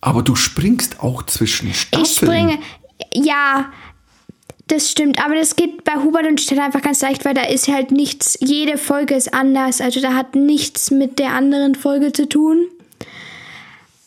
[0.00, 2.04] aber du springst auch zwischen Staffeln.
[2.04, 2.58] Ich springe,
[3.14, 3.70] ja,
[4.68, 7.68] das stimmt, aber das geht bei Hubert und Stella einfach ganz leicht, weil da ist
[7.68, 12.28] halt nichts, jede Folge ist anders, also da hat nichts mit der anderen Folge zu
[12.28, 12.66] tun.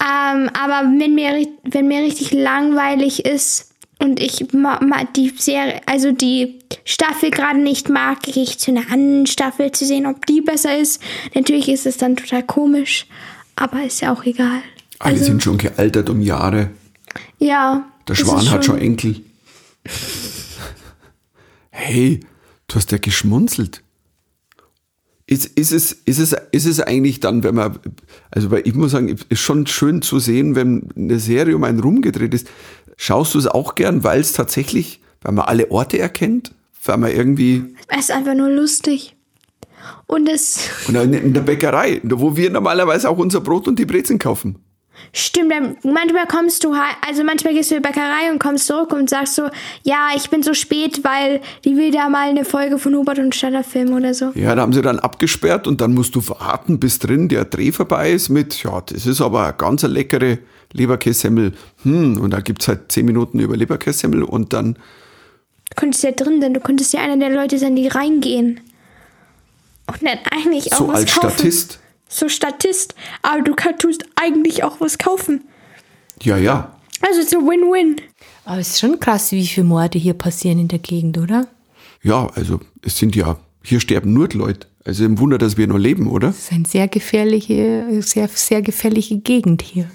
[0.05, 5.81] Ähm, aber wenn mir, wenn mir richtig langweilig ist und ich ma, ma, die Serie,
[5.87, 10.27] also die Staffel gerade nicht mag, gehe ich zu einer anderen Staffel zu sehen, ob
[10.27, 11.01] die besser ist.
[11.33, 13.07] Natürlich ist es dann total komisch,
[13.55, 14.61] aber ist ja auch egal.
[14.99, 16.69] Alle sind schon gealtert um Jahre.
[17.39, 17.85] Ja.
[18.07, 19.21] Der Schwan hat schon Enkel.
[21.77, 22.21] Hey,
[22.67, 23.83] du hast ja geschmunzelt.
[25.27, 27.79] Ist, ist, es, ist, es, ist es eigentlich dann, wenn man,
[28.35, 31.79] also weil ich muss sagen, ist schon schön zu sehen, wenn eine Serie um einen
[31.79, 32.47] rumgedreht ist.
[32.97, 36.53] Schaust du es auch gern, weil es tatsächlich, weil man alle Orte erkennt?
[36.83, 39.15] Weil man irgendwie, Es ist einfach nur lustig.
[40.07, 44.19] Und es und in der Bäckerei, wo wir normalerweise auch unser Brot und die Brezen
[44.19, 44.64] kaufen.
[45.13, 45.83] Stimmt.
[45.83, 49.09] Manchmal kommst du halt, also manchmal gehst du in die Bäckerei und kommst zurück und
[49.09, 49.49] sagst so,
[49.83, 53.35] ja, ich bin so spät, weil die will da mal eine Folge von Hubert und
[53.35, 54.31] Stella filmen oder so.
[54.35, 57.71] Ja, da haben sie dann abgesperrt und dann musst du warten, bis drin der Dreh
[57.71, 60.39] vorbei ist mit, ja, das ist aber eine ganz leckere
[60.73, 61.53] Leberkässemmel.
[61.83, 64.77] Hm, und da gibt's halt zehn Minuten über Leberkässemmel und dann,
[65.69, 68.61] Du könntest ja drin sein, du könntest ja einer der Leute sein, die reingehen.
[69.87, 71.33] Und dann eigentlich auch so was als kaufen.
[71.33, 71.79] Statist.
[72.07, 72.95] So Statist.
[73.21, 75.43] Aber du kann, tust eigentlich auch was kaufen.
[76.21, 76.75] Ja, ja.
[77.01, 78.01] Also so Win-Win.
[78.45, 81.47] Aber es ist schon krass, wie viele Morde hier passieren in der Gegend, oder?
[82.03, 84.67] Ja, also es sind ja, hier sterben nur die Leute.
[84.85, 86.29] Also im Wunder, dass wir noch leben, oder?
[86.29, 89.89] Es ist eine sehr gefährliche, sehr, sehr gefährliche Gegend hier.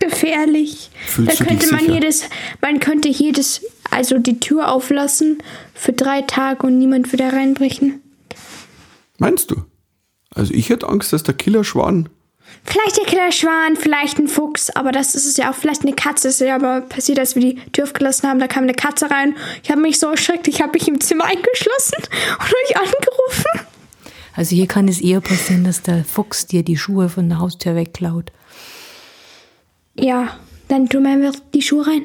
[0.00, 0.90] Gefährlich.
[1.06, 1.94] Fühlst da könnte man sicher?
[1.94, 2.22] jedes,
[2.60, 5.38] man könnte jedes, also die Tür auflassen
[5.72, 8.02] für drei Tage und niemand würde reinbrechen.
[9.18, 9.62] Meinst du?
[10.36, 12.08] Also ich hätte Angst, dass der Killerschwan,
[12.64, 15.54] Vielleicht der Killerschwan, vielleicht ein Fuchs, aber das ist es ja auch.
[15.54, 16.28] Vielleicht eine Katze.
[16.28, 18.38] Es ist ja aber passiert, als wir die Tür aufgelassen haben.
[18.38, 19.36] Da kam eine Katze rein.
[19.62, 20.46] Ich habe mich so erschreckt.
[20.48, 21.98] Ich habe mich im Zimmer eingeschlossen
[22.38, 23.68] und euch angerufen.
[24.34, 27.74] Also hier kann es eher passieren, dass der Fuchs dir die Schuhe von der Haustür
[27.74, 28.30] wegklaut.
[29.98, 30.36] Ja,
[30.68, 32.02] dann tun wir einfach die Schuhe rein.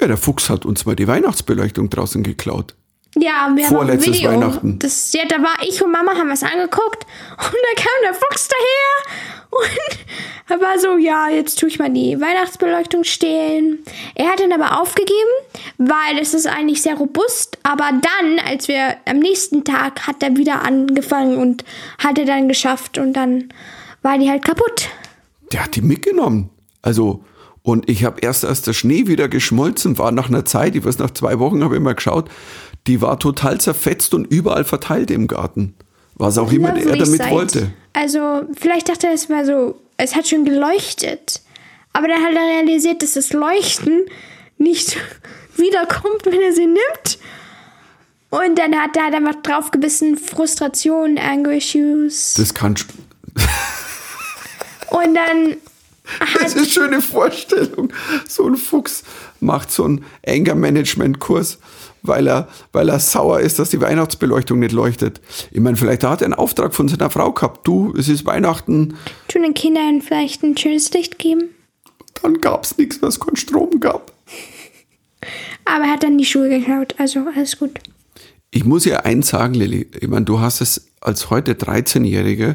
[0.00, 2.74] ja, der Fuchs hat uns mal die Weihnachtsbeleuchtung draußen geklaut.
[3.18, 4.30] Ja, wir haben Vorletztes Video.
[4.30, 4.78] Weihnachten.
[4.78, 8.48] Das, ja, da war ich und Mama haben was angeguckt und da kam der Fuchs
[8.48, 9.18] daher
[9.50, 9.98] und
[10.48, 13.78] er war so, ja, jetzt tue ich mal die Weihnachtsbeleuchtung stehlen.
[14.14, 15.14] Er hat dann aber aufgegeben,
[15.78, 20.36] weil es ist eigentlich sehr robust, aber dann, als wir am nächsten Tag, hat er
[20.36, 21.64] wieder angefangen und
[21.98, 23.48] hat er dann geschafft und dann
[24.02, 24.88] war die halt kaputt.
[25.52, 26.50] Der hat die mitgenommen.
[26.82, 27.24] Also,
[27.62, 30.98] und ich habe erst, als der Schnee wieder geschmolzen war, nach einer Zeit, ich weiß,
[30.98, 32.28] nach zwei Wochen habe ich mal geschaut,
[32.86, 35.74] die war total zerfetzt und überall verteilt im Garten.
[36.14, 37.30] Was auch immer er damit sight.
[37.30, 37.72] wollte.
[37.92, 41.42] Also, vielleicht dachte er, es war so, es hat schon geleuchtet.
[41.92, 44.06] Aber dann hat er realisiert, dass das Leuchten
[44.58, 44.96] nicht
[45.56, 47.18] wiederkommt, wenn er sie nimmt.
[48.30, 52.34] Und dann hat er halt einfach draufgebissen, Frustration, Anger Issues.
[52.34, 52.74] Das kann.
[54.90, 55.56] Und dann
[56.40, 57.92] Das ist eine schöne Vorstellung.
[58.28, 59.02] So ein Fuchs
[59.40, 61.58] macht so einen Anger-Management-Kurs,
[62.02, 65.20] weil er, weil er sauer ist, dass die Weihnachtsbeleuchtung nicht leuchtet.
[65.50, 67.66] Ich meine, vielleicht hat er einen Auftrag von seiner Frau gehabt.
[67.66, 68.96] Du, es ist Weihnachten.
[69.28, 71.50] tun den Kindern vielleicht ein schönes Licht geben.
[72.22, 74.12] Dann gab es nichts, was keinen Strom gab.
[75.64, 77.80] Aber er hat dann die Schuhe geklaut, also alles gut.
[78.50, 79.88] Ich muss ja eins sagen, Lilly.
[80.00, 82.54] Ich meine, du hast es als heute 13-Jährige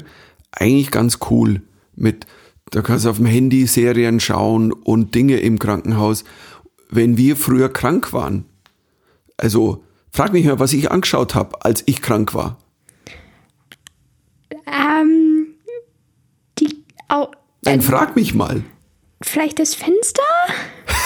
[0.52, 1.62] eigentlich ganz cool
[1.96, 2.26] mit,
[2.72, 6.24] da kannst du auf dem Handy Serien schauen und Dinge im Krankenhaus.
[6.90, 8.46] Wenn wir früher krank waren,
[9.42, 12.58] also frag mich mal, was ich angeschaut habe, als ich krank war.
[14.66, 15.48] Ähm,
[16.60, 17.32] die, au,
[17.64, 18.64] Nein, frag mich mal.
[19.22, 20.24] vielleicht das Fenster?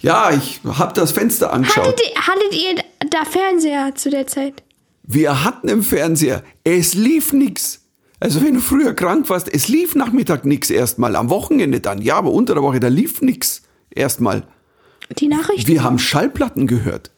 [0.00, 1.86] Ja, ich habe das Fenster angeschaut.
[1.86, 4.62] Hattet ihr, hattet ihr da Fernseher zu der Zeit?
[5.02, 7.80] Wir hatten im Fernseher, es lief nix.
[8.20, 11.16] Also wenn du früher krank warst, es lief Nachmittag nix erstmal.
[11.16, 14.46] Am Wochenende dann, ja, aber unter der Woche, da lief nix erstmal.
[15.18, 15.68] Die Nachrichten?
[15.68, 17.10] Wir haben Schallplatten gehört.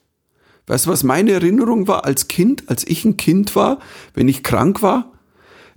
[0.66, 3.78] Weißt du, was meine Erinnerung war als Kind, als ich ein Kind war,
[4.14, 5.12] wenn ich krank war?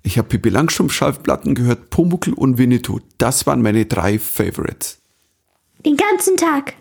[0.01, 2.99] Ich habe Pippi Langstrumpf Schallplatten gehört, Pumuckl und Winnetou.
[3.17, 4.99] Das waren meine drei Favorites.
[5.85, 6.73] Den ganzen Tag.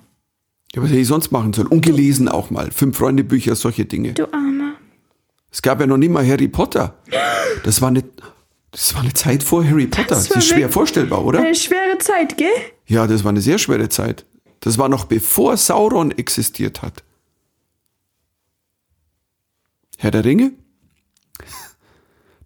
[0.75, 1.69] Ja, was hätte ich sonst machen sollen?
[1.69, 2.71] Und gelesen auch mal.
[2.71, 4.13] Fünf Freunde Bücher, solche Dinge.
[4.13, 4.75] Du Armer.
[5.51, 6.95] Es gab ja noch nie mal Harry Potter.
[7.65, 8.05] Das war eine,
[8.71, 10.11] das war eine Zeit vor Harry Potter.
[10.11, 11.41] Das, war ist schwer vorstellbar, oder?
[11.41, 12.53] Eine schwere Zeit, gell?
[12.87, 14.25] Ja, das war eine sehr schwere Zeit.
[14.61, 17.05] Das war noch bevor Sauron existiert hat.
[19.99, 20.53] Herr der Ringe?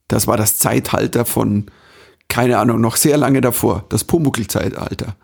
[0.09, 1.71] Das war das Zeitalter von,
[2.29, 3.87] keine Ahnung, noch sehr lange davor.
[3.89, 5.17] Das Pumuckl-Zeitalter.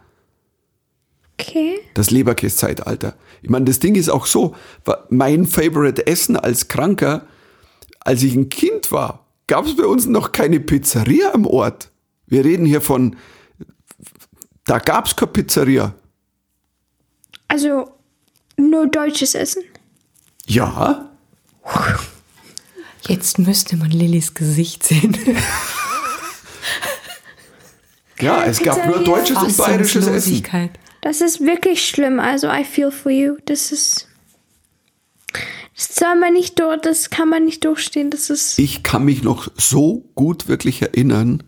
[1.40, 1.79] Okay.
[1.94, 3.14] Das Leberkäse-Zeitalter.
[3.42, 4.55] Ich meine, das Ding ist auch so,
[5.09, 7.27] mein Favorite Essen als Kranker,
[8.01, 11.90] als ich ein Kind war, gab es bei uns noch keine Pizzeria am Ort.
[12.27, 13.16] Wir reden hier von,
[14.64, 15.94] da gab es keine Pizzeria.
[17.48, 17.90] Also
[18.56, 19.62] nur deutsches Essen.
[20.46, 21.08] Ja,
[23.06, 25.16] Jetzt müsste man Lillys Gesicht sehen.
[28.20, 30.42] ja, es gab nur deutsches und bayerisches Essen.
[31.00, 32.20] Das ist wirklich schlimm.
[32.20, 33.37] Also I feel for you.
[33.46, 34.08] Das ist.
[35.76, 38.11] Das soll man nicht durch, das kann man nicht durchstehen.
[38.11, 38.58] Das ist.
[38.58, 41.44] Ich kann mich noch so gut wirklich erinnern,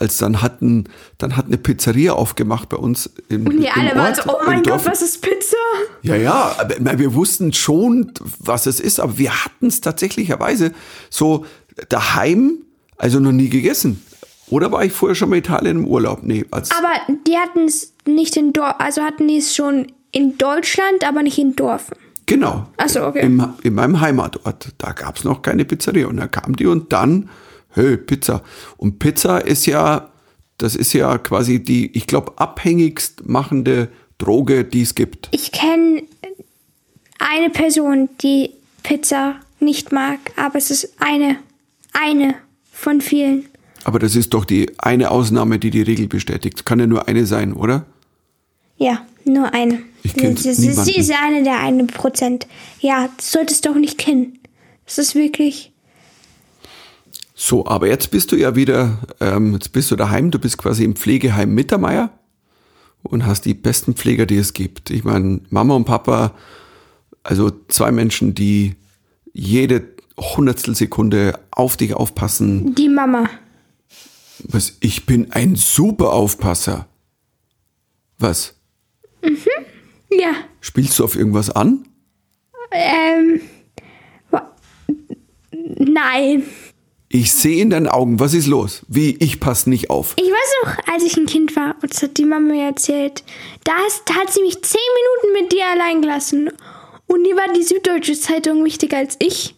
[0.00, 0.84] als dann hatten,
[1.18, 4.62] dann hat eine Pizzeria aufgemacht bei uns im, Und im alle waren so, oh mein.
[4.62, 5.56] Gott, was ist Pizza?
[6.02, 6.56] Ja, ja,
[6.96, 10.72] wir wussten schon, was es ist, aber wir hatten es tatsächlicherweise
[11.10, 11.44] so
[11.88, 12.58] daheim,
[12.96, 14.02] also noch nie gegessen.
[14.48, 16.20] Oder war ich vorher schon mal in Italien im Urlaub?
[16.22, 16.90] Nee, als, Aber
[17.26, 21.38] die hatten es nicht in Dorf, also hatten die es schon in Deutschland, aber nicht
[21.38, 21.90] in Dorf.
[22.26, 22.66] genau.
[22.78, 23.24] Ach so, okay.
[23.26, 24.72] Im, in meinem Heimatort.
[24.78, 26.08] Da gab es noch keine Pizzeria.
[26.08, 27.28] Und da kam die und dann,
[27.72, 28.42] hey, Pizza.
[28.76, 30.10] Und Pizza ist ja,
[30.58, 35.28] das ist ja quasi die, ich glaube, abhängigst machende Droge, die es gibt.
[35.32, 36.02] Ich kenne
[37.18, 38.50] eine Person, die
[38.82, 41.36] Pizza nicht mag, aber es ist eine,
[41.92, 42.34] eine
[42.72, 43.46] von vielen.
[43.84, 46.66] Aber das ist doch die eine Ausnahme, die die Regel bestätigt.
[46.66, 47.86] Kann ja nur eine sein, oder?
[48.76, 49.82] Ja, nur eine.
[50.02, 50.84] Ich kenn sie, sie, niemanden.
[50.84, 52.46] sie ist eine der eine Prozent.
[52.80, 54.38] Ja, das solltest du doch nicht kennen.
[54.86, 55.69] Das ist wirklich.
[57.42, 60.84] So, aber jetzt bist du ja wieder, ähm, jetzt bist du daheim, du bist quasi
[60.84, 62.10] im Pflegeheim Mittermeier
[63.02, 64.90] und hast die besten Pfleger, die es gibt.
[64.90, 66.34] Ich meine, Mama und Papa,
[67.22, 68.76] also zwei Menschen, die
[69.32, 72.74] jede Hundertstel Sekunde auf dich aufpassen.
[72.74, 73.30] Die Mama.
[74.44, 76.88] Was, ich bin ein super Aufpasser.
[78.18, 78.54] Was?
[80.10, 80.34] Ja.
[80.60, 81.88] Spielst du auf irgendwas an?
[82.70, 83.40] Ähm.
[85.78, 86.42] Nein.
[87.12, 88.82] Ich sehe in deinen Augen, was ist los?
[88.86, 90.14] Wie, ich passe nicht auf.
[90.16, 93.24] Ich weiß noch, als ich ein Kind war, und das hat die Mama mir erzählt,
[93.64, 96.52] da, ist, da hat sie mich zehn Minuten mit dir allein gelassen.
[97.08, 99.56] Und die war die Süddeutsche Zeitung wichtiger als ich.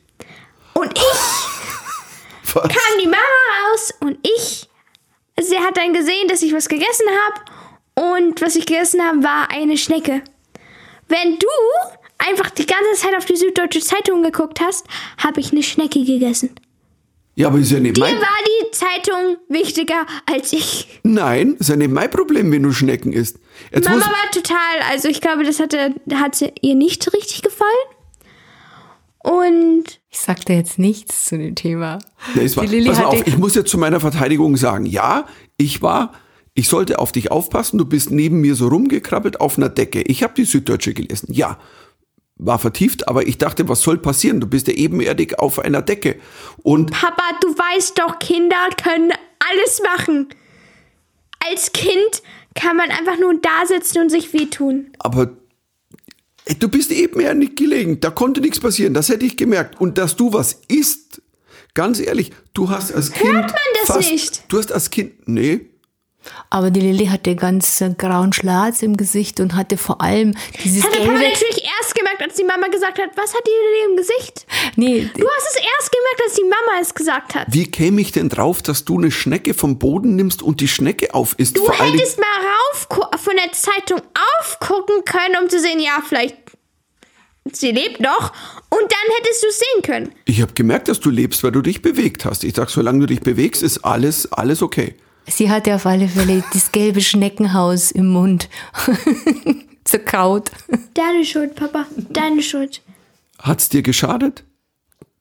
[0.72, 2.62] Und ich Was?
[2.62, 4.66] kam die Mama raus und ich,
[5.38, 8.14] sie hat dann gesehen, dass ich was gegessen habe.
[8.14, 10.22] Und was ich gegessen habe, war eine Schnecke.
[11.08, 11.48] Wenn du
[12.16, 14.86] einfach die ganze Zeit auf die Süddeutsche Zeitung geguckt hast,
[15.18, 16.54] habe ich eine Schnecke gegessen.
[17.34, 18.16] Ja, aber ist ja nicht Dir mein...
[18.16, 21.00] war die Zeitung wichtiger als ich.
[21.02, 23.38] Nein, ist ja nicht mein Problem, wenn du Schnecken isst.
[23.72, 24.58] Jetzt Mama war total,
[24.90, 27.70] also ich glaube, das hatte, hat ihr nicht richtig gefallen.
[29.18, 32.00] Und Ich sagte jetzt nichts zu dem Thema.
[32.34, 34.84] Nee, es war, Die Lilly pass mal auf, ich muss jetzt zu meiner Verteidigung sagen,
[34.84, 36.12] ja, ich war,
[36.54, 40.02] ich sollte auf dich aufpassen, du bist neben mir so rumgekrabbelt auf einer Decke.
[40.02, 41.58] Ich habe die Süddeutsche gelesen, ja,
[42.36, 44.40] war vertieft, aber ich dachte, was soll passieren?
[44.40, 46.16] Du bist ja ebenerdig auf einer Decke.
[46.62, 50.28] Und Papa, du weißt doch, Kinder können alles machen.
[51.48, 52.22] Als Kind
[52.54, 54.92] kann man einfach nur da sitzen und sich wehtun.
[54.98, 55.30] aber
[56.58, 59.80] du bist ebenerdig gelegen, da konnte nichts passieren, das hätte ich gemerkt.
[59.80, 61.22] Und dass du was isst,
[61.74, 64.44] ganz ehrlich, du hast als Kind man das fast, nicht?
[64.48, 65.60] Du hast als Kind, nee,
[66.50, 70.82] Aber die Lilly hatte ganz äh, grauen Schlatz im Gesicht und hatte vor allem dieses
[70.82, 71.36] Das hat der Papa gelbe.
[71.92, 74.46] Erst gemerkt, als die Mama gesagt hat, was hat die Lilly im Gesicht?
[74.76, 77.46] Nee, Du hast es erst gemerkt, als die Mama es gesagt hat.
[77.50, 81.14] Wie käme ich denn drauf, dass du eine Schnecke vom Boden nimmst und die Schnecke
[81.14, 81.56] aufisst?
[81.56, 84.00] Du Vor hättest mal rauf von der Zeitung
[84.40, 86.36] aufgucken können, um zu sehen, ja, vielleicht
[87.50, 88.32] sie lebt noch.
[88.70, 90.12] Und dann hättest du es sehen können.
[90.24, 92.44] Ich habe gemerkt, dass du lebst, weil du dich bewegt hast.
[92.44, 94.94] Ich sag, solange du dich bewegst, ist alles, alles okay.
[95.26, 98.48] sie hatte auf alle Fälle das gelbe Schneckenhaus im Mund.
[99.84, 100.50] Zerkaut.
[100.94, 101.86] Deine Schuld, Papa.
[102.10, 102.82] Deine Schuld.
[103.38, 104.44] Hat's dir geschadet?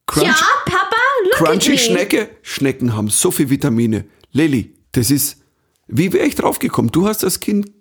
[0.05, 0.35] Crunch, Ja,
[0.65, 1.77] Papa, look at Crunchy me.
[1.77, 2.29] Schnecke?
[2.41, 4.05] Schnecken haben so viel Vitamine.
[4.31, 5.37] Lilly, das ist,
[5.87, 6.91] wie wäre ich draufgekommen?
[6.91, 7.71] Du hast als Kind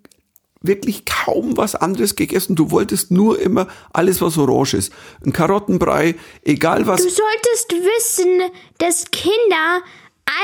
[0.62, 2.54] wirklich kaum was anderes gegessen.
[2.56, 4.92] Du wolltest nur immer alles, was orange ist.
[5.24, 6.14] Ein Karottenbrei,
[6.44, 7.02] egal was.
[7.02, 9.82] Du solltest wissen, dass Kinder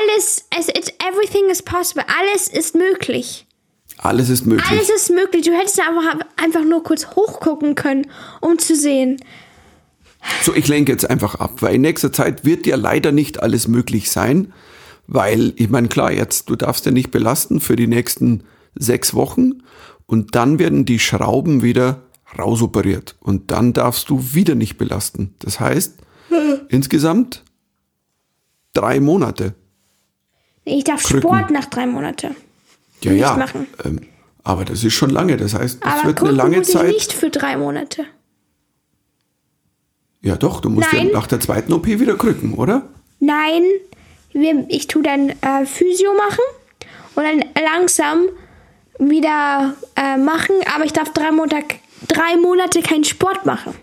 [0.08, 2.04] alles, es, it's, everything is possible.
[2.20, 3.45] Alles ist möglich.
[3.98, 4.70] Alles ist möglich.
[4.70, 5.44] Alles ist möglich.
[5.44, 8.06] Du hättest einfach, einfach nur kurz hochgucken können,
[8.40, 9.18] um zu sehen.
[10.42, 13.68] So, ich lenke jetzt einfach ab, weil in nächster Zeit wird dir leider nicht alles
[13.68, 14.52] möglich sein,
[15.06, 18.42] weil, ich meine, klar, jetzt, du darfst ja nicht belasten für die nächsten
[18.74, 19.62] sechs Wochen
[20.06, 22.02] und dann werden die Schrauben wieder
[22.38, 25.34] rausoperiert und dann darfst du wieder nicht belasten.
[25.38, 25.94] Das heißt,
[26.68, 27.44] insgesamt
[28.72, 29.54] drei Monate.
[30.64, 31.22] Ich darf Krücken.
[31.22, 32.34] Sport nach drei Monaten.
[33.06, 33.36] Ja, Nicht ja.
[33.36, 33.66] machen.
[33.84, 34.00] Ähm,
[34.44, 35.36] aber das ist schon lange.
[35.36, 36.88] Das heißt, es wird eine lange muss Zeit.
[36.88, 38.04] ich nicht für drei Monate.
[40.22, 41.08] Ja, doch, du musst Nein.
[41.08, 42.88] ja nach der zweiten OP wieder krücken, oder?
[43.20, 43.62] Nein,
[44.32, 46.44] wir, ich tue dann äh, Physio machen
[47.14, 48.28] und dann langsam
[48.98, 51.64] wieder äh, machen, aber ich darf drei Monate,
[52.08, 53.74] drei Monate keinen Sport machen.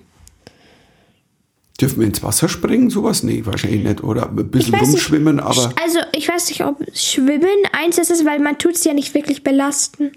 [1.81, 2.89] Dürfen wir ins Wasser springen?
[2.91, 3.23] Sowas?
[3.23, 4.03] Nee, wahrscheinlich nicht.
[4.03, 4.91] Oder ein bisschen weiß nicht.
[4.91, 8.93] rumschwimmen, aber Also ich weiß nicht, ob Schwimmen eins ist, weil man tut es ja
[8.93, 10.11] nicht wirklich belasten.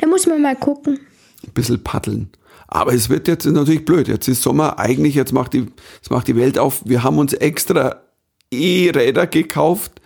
[0.00, 1.00] Da muss man mal gucken.
[1.44, 2.30] ein bisschen paddeln.
[2.68, 4.06] Aber es wird jetzt natürlich blöd.
[4.08, 6.82] Jetzt ist Sommer, eigentlich, jetzt macht die, jetzt macht die Welt auf.
[6.86, 8.00] Wir haben uns extra
[8.52, 10.00] E-Räder gekauft,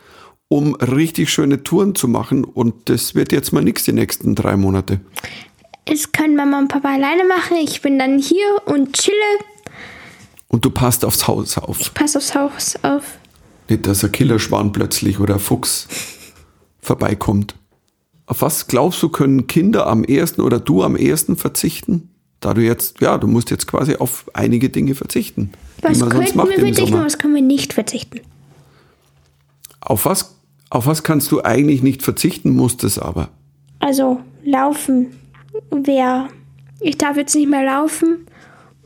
[0.48, 2.42] um richtig schöne Touren zu machen.
[2.44, 5.00] Und das wird jetzt mal nichts die nächsten drei Monate.
[5.84, 7.58] Das können Mama und Papa alleine machen.
[7.62, 9.14] Ich bin dann hier und chille.
[10.56, 11.92] Und du passt aufs Haus auf.
[11.92, 13.18] Pass aufs Haus auf.
[13.68, 15.86] Nicht, dass ein Killerschwan plötzlich oder ein Fuchs
[16.80, 17.56] vorbeikommt.
[18.24, 22.08] Auf was glaubst du, können Kinder am ehesten oder du am ehesten verzichten?
[22.40, 25.52] Da du jetzt, ja, du musst jetzt quasi auf einige Dinge verzichten.
[25.82, 28.20] Was die man sonst könnten macht wir verzichten, was können wir nicht verzichten?
[29.82, 30.36] Auf was,
[30.70, 33.28] auf was kannst du eigentlich nicht verzichten, musst es aber.
[33.78, 35.08] Also laufen
[35.70, 36.28] wäre.
[36.80, 38.26] Ich darf jetzt nicht mehr laufen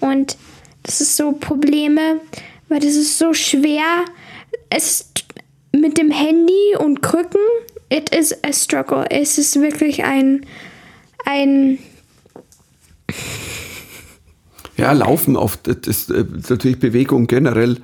[0.00, 0.36] und
[0.82, 2.20] das ist so Probleme,
[2.68, 4.04] weil das ist so schwer.
[4.70, 5.24] Es ist
[5.72, 7.40] mit dem Handy und Krücken,
[7.90, 9.04] it is a struggle.
[9.10, 10.46] Es ist wirklich ein
[11.26, 11.78] ein
[14.76, 17.78] Ja, Laufen auf, das ist natürlich Bewegung generell.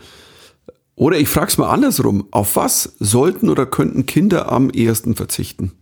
[0.94, 2.26] Oder ich frage es mal andersrum.
[2.30, 5.72] Auf was sollten oder könnten Kinder am ehesten verzichten?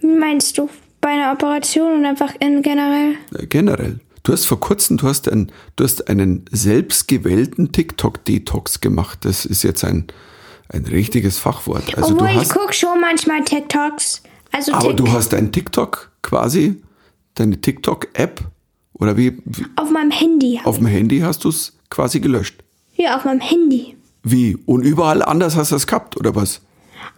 [0.00, 0.68] wie meinst du
[1.00, 3.14] bei einer Operation und einfach in generell?
[3.34, 4.00] Äh, Generell.
[4.26, 9.20] Du hast vor kurzem, du hast, ein, du hast einen selbstgewählten TikTok-Detox gemacht.
[9.22, 10.08] Das ist jetzt ein,
[10.68, 11.96] ein richtiges Fachwort.
[11.96, 14.24] Also Obwohl du ich hast, gucke schon manchmal TikToks.
[14.50, 16.82] Also aber Tik du hast dein TikTok quasi,
[17.36, 18.40] deine TikTok-App
[18.94, 20.60] oder wie, wie auf meinem Handy.
[20.64, 22.64] auf dem Handy hast du es quasi gelöscht.
[22.96, 23.96] Ja, auf meinem Handy.
[24.24, 24.56] Wie?
[24.66, 26.62] Und überall anders hast du es gehabt, oder was?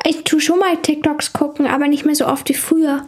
[0.05, 3.07] Ich tue schon mal TikToks gucken, aber nicht mehr so oft wie früher.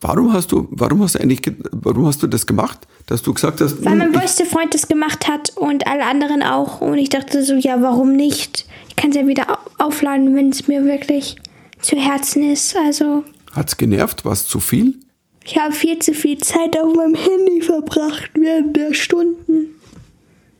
[0.00, 2.86] Warum hast du, warum hast du eigentlich, ge- warum hast du das gemacht?
[3.06, 6.42] Dass du gesagt hast, Weil mein ich, beste Freund das gemacht hat und alle anderen
[6.42, 6.80] auch.
[6.80, 8.66] Und ich dachte so, ja, warum nicht?
[8.88, 11.36] Ich kann es ja wieder au- aufladen, wenn es mir wirklich
[11.80, 12.76] zu Herzen ist.
[12.76, 14.24] Also, hat's genervt?
[14.24, 14.98] War es zu viel?
[15.44, 19.74] ich habe viel zu viel Zeit auf meinem Handy verbracht während der Stunden.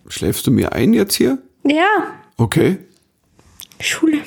[0.09, 1.39] Schläfst du mir ein jetzt hier?
[1.65, 1.87] Ja,
[2.37, 2.79] Okay.
[3.79, 4.19] Schule.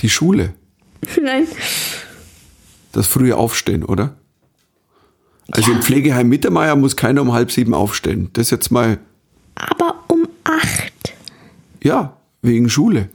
[0.00, 0.54] Die Schule.
[1.20, 1.46] Nein.
[2.92, 4.16] Das frühe Aufstehen, oder?
[5.52, 8.30] Also im Pflegeheim Mittermeier muss keiner um halb sieben aufstehen.
[8.34, 8.98] Das jetzt mal,
[9.56, 11.14] Aber um acht.
[11.82, 13.08] ja, wegen Schule.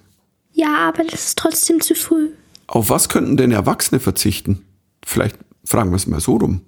[0.54, 2.30] Ja, aber das ist trotzdem zu früh.
[2.68, 4.64] Auf was könnten denn Erwachsene verzichten?
[5.06, 6.62] Vielleicht fragen wir es mal so rum.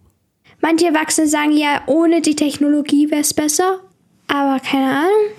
[0.61, 3.79] Manche Erwachsene sagen ja, ohne die Technologie wäre es besser.
[4.27, 5.31] Aber keine Ahnung.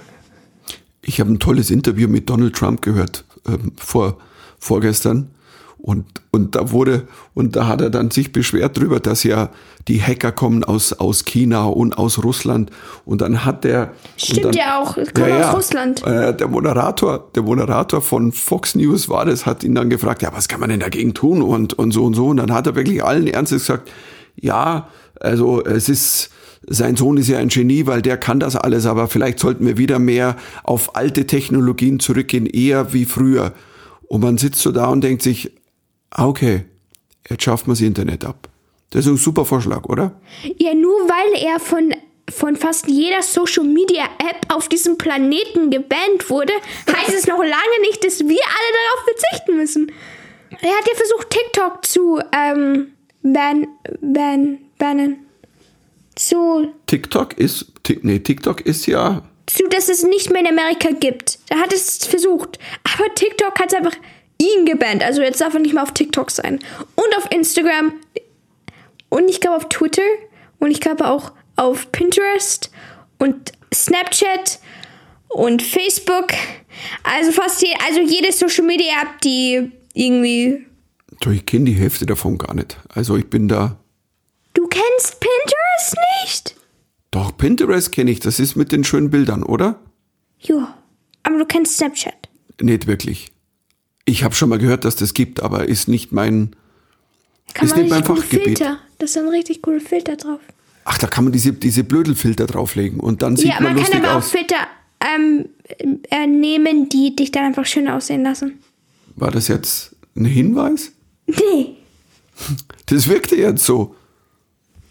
[1.03, 4.19] Ich habe ein tolles Interview mit Donald Trump gehört ähm, vor
[4.59, 5.31] vorgestern
[5.81, 9.51] und und da wurde und da hat er dann sich beschwert drüber, dass ja
[9.87, 12.71] die Hacker kommen aus aus China und aus Russland
[13.05, 16.07] und dann hat der Stimmt dann, ja auch, es kommt aus Russland.
[16.07, 20.31] Äh, der Moderator, der Moderator von Fox News war das, hat ihn dann gefragt, ja,
[20.33, 22.75] was kann man denn dagegen tun und und so und so und dann hat er
[22.75, 23.91] wirklich allen Ernstes gesagt,
[24.37, 24.89] ja,
[25.21, 26.31] also es ist
[26.71, 29.79] sein Sohn ist ja ein Genie, weil der kann das alles, aber vielleicht sollten wir
[29.79, 33.55] wieder mehr auf alte Technologien zurückgehen, eher wie früher.
[34.09, 35.53] Und man sitzt so da und denkt sich,
[36.11, 36.65] ah, okay,
[37.29, 38.49] jetzt schafft man das Internet ab.
[38.91, 40.19] Das ist ein super Vorschlag, oder?
[40.57, 41.95] Ja, nur weil er von,
[42.31, 46.55] von fast jeder Social Media App auf diesem Planeten gebannt wurde,
[46.91, 49.93] heißt es noch lange nicht, dass wir alle darauf verzichten müssen.
[50.51, 52.93] Er hat ja versucht, TikTok zu ähm,
[53.23, 53.67] ban,
[54.01, 55.27] ban, bannen.
[56.15, 57.67] Zu, TikTok ist,
[58.03, 61.39] nee, TikTok ist ja, zu, dass es nicht mehr in Amerika gibt.
[61.49, 62.59] Er hat es versucht.
[62.85, 63.95] Aber TikTok hat einfach
[64.41, 65.03] ihn gebannt.
[65.03, 66.59] Also jetzt darf er nicht mehr auf TikTok sein.
[66.95, 67.93] Und auf Instagram.
[69.09, 70.03] Und ich glaube auf Twitter.
[70.59, 72.71] Und ich glaube auch auf Pinterest
[73.19, 74.61] und Snapchat
[75.29, 76.29] und Facebook.
[77.03, 80.67] Also fast je, also jede Social Media App, die irgendwie.
[81.21, 82.77] Du, ich kenne die Hälfte davon gar nicht.
[82.89, 83.79] Also ich bin da.
[84.55, 86.57] Du kennst Pinterest nicht?
[87.11, 88.21] Doch, Pinterest kenne ich.
[88.21, 89.81] Das ist mit den schönen Bildern, oder?
[90.41, 90.79] Ja.
[91.23, 92.29] Aber du kennst Snapchat.
[92.61, 93.33] Nicht wirklich.
[94.09, 96.57] Ich habe schon mal gehört, dass das gibt, aber ist nicht mein.
[97.53, 98.59] Kann Ist man nicht mein Fachgebiet.
[98.59, 98.79] Filter.
[98.99, 100.41] Das sind richtig coole Filter drauf.
[100.85, 103.81] Ach, da kann man diese, diese Blödelfilter drauflegen und dann sieht ja, man, man kann
[103.83, 104.31] lustig aber auch aus.
[104.31, 104.67] Filter
[105.01, 105.51] ähm,
[106.11, 108.59] äh, nehmen, die dich dann einfach schön aussehen lassen.
[109.15, 110.93] War das jetzt ein Hinweis?
[111.27, 111.75] Nee.
[112.87, 113.95] Das wirkte jetzt so.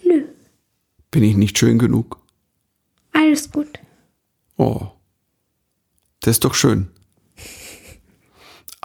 [0.03, 0.21] Nö.
[1.09, 2.19] Bin ich nicht schön genug?
[3.13, 3.79] Alles gut.
[4.57, 4.89] Oh.
[6.19, 6.89] Das ist doch schön.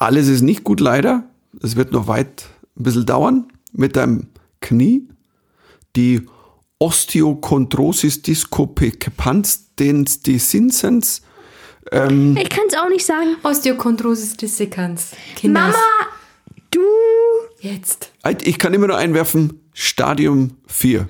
[0.03, 1.23] Alles ist nicht gut, leider.
[1.63, 2.47] Es wird noch weit
[2.77, 4.27] ein bisschen dauern mit deinem
[4.61, 5.07] Knie.
[5.95, 6.23] Die
[6.81, 11.23] Osteochondrosis discopecans desinsens.
[11.93, 13.37] Ähm, Ich kann es auch nicht sagen.
[13.45, 15.13] Osteochondrosis dissecans.
[15.37, 15.77] Kinders.
[15.77, 15.79] Mama,
[16.73, 16.81] du.
[17.61, 18.11] Jetzt.
[18.43, 21.07] ich kann immer nur einwerfen, Stadium 4.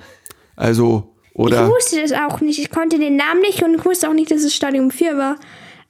[0.55, 2.59] Also, Ich oder wusste das auch nicht.
[2.59, 5.37] Ich konnte den Namen nicht und ich wusste auch nicht, dass es Stadium 4 war.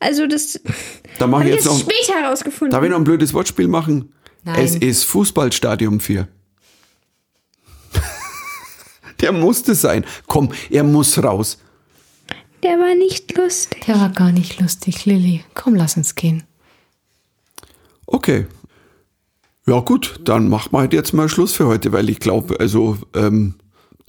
[0.03, 0.59] Also das
[1.19, 1.79] da habe ich jetzt noch.
[1.79, 2.71] später herausgefunden.
[2.71, 4.13] Darf ich noch ein blödes Wortspiel machen?
[4.43, 4.63] Nein.
[4.63, 6.27] Es ist Fußballstadium 4.
[9.21, 10.05] Der musste sein.
[10.27, 11.57] Komm, er muss raus.
[12.63, 13.85] Der war nicht lustig.
[13.85, 15.43] Der war gar nicht lustig, Lilly.
[15.53, 16.43] Komm, lass uns gehen.
[18.05, 18.47] Okay.
[19.65, 22.97] Ja gut, dann machen wir halt jetzt mal Schluss für heute, weil ich glaube, also
[23.15, 23.55] ähm,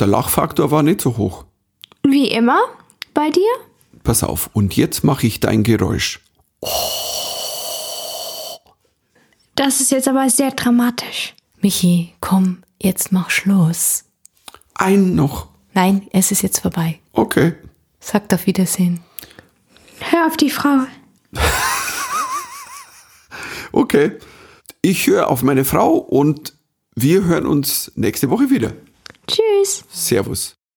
[0.00, 1.44] der Lachfaktor war nicht so hoch.
[2.02, 2.58] Wie immer
[3.12, 3.52] bei dir?
[4.04, 6.20] Pass auf, und jetzt mache ich dein Geräusch.
[9.56, 11.34] Das ist jetzt aber sehr dramatisch.
[11.60, 14.04] Michi, komm, jetzt mach Schluss.
[14.74, 15.48] Ein noch.
[15.72, 17.00] Nein, es ist jetzt vorbei.
[17.12, 17.54] Okay.
[17.98, 19.00] Sagt auf Wiedersehen.
[19.98, 20.86] Hör auf die Frau.
[23.74, 24.12] Okay.
[24.82, 26.54] Ich höre auf meine Frau und
[26.94, 28.72] wir hören uns nächste Woche wieder.
[29.26, 29.84] Tschüss.
[29.90, 30.54] Servus.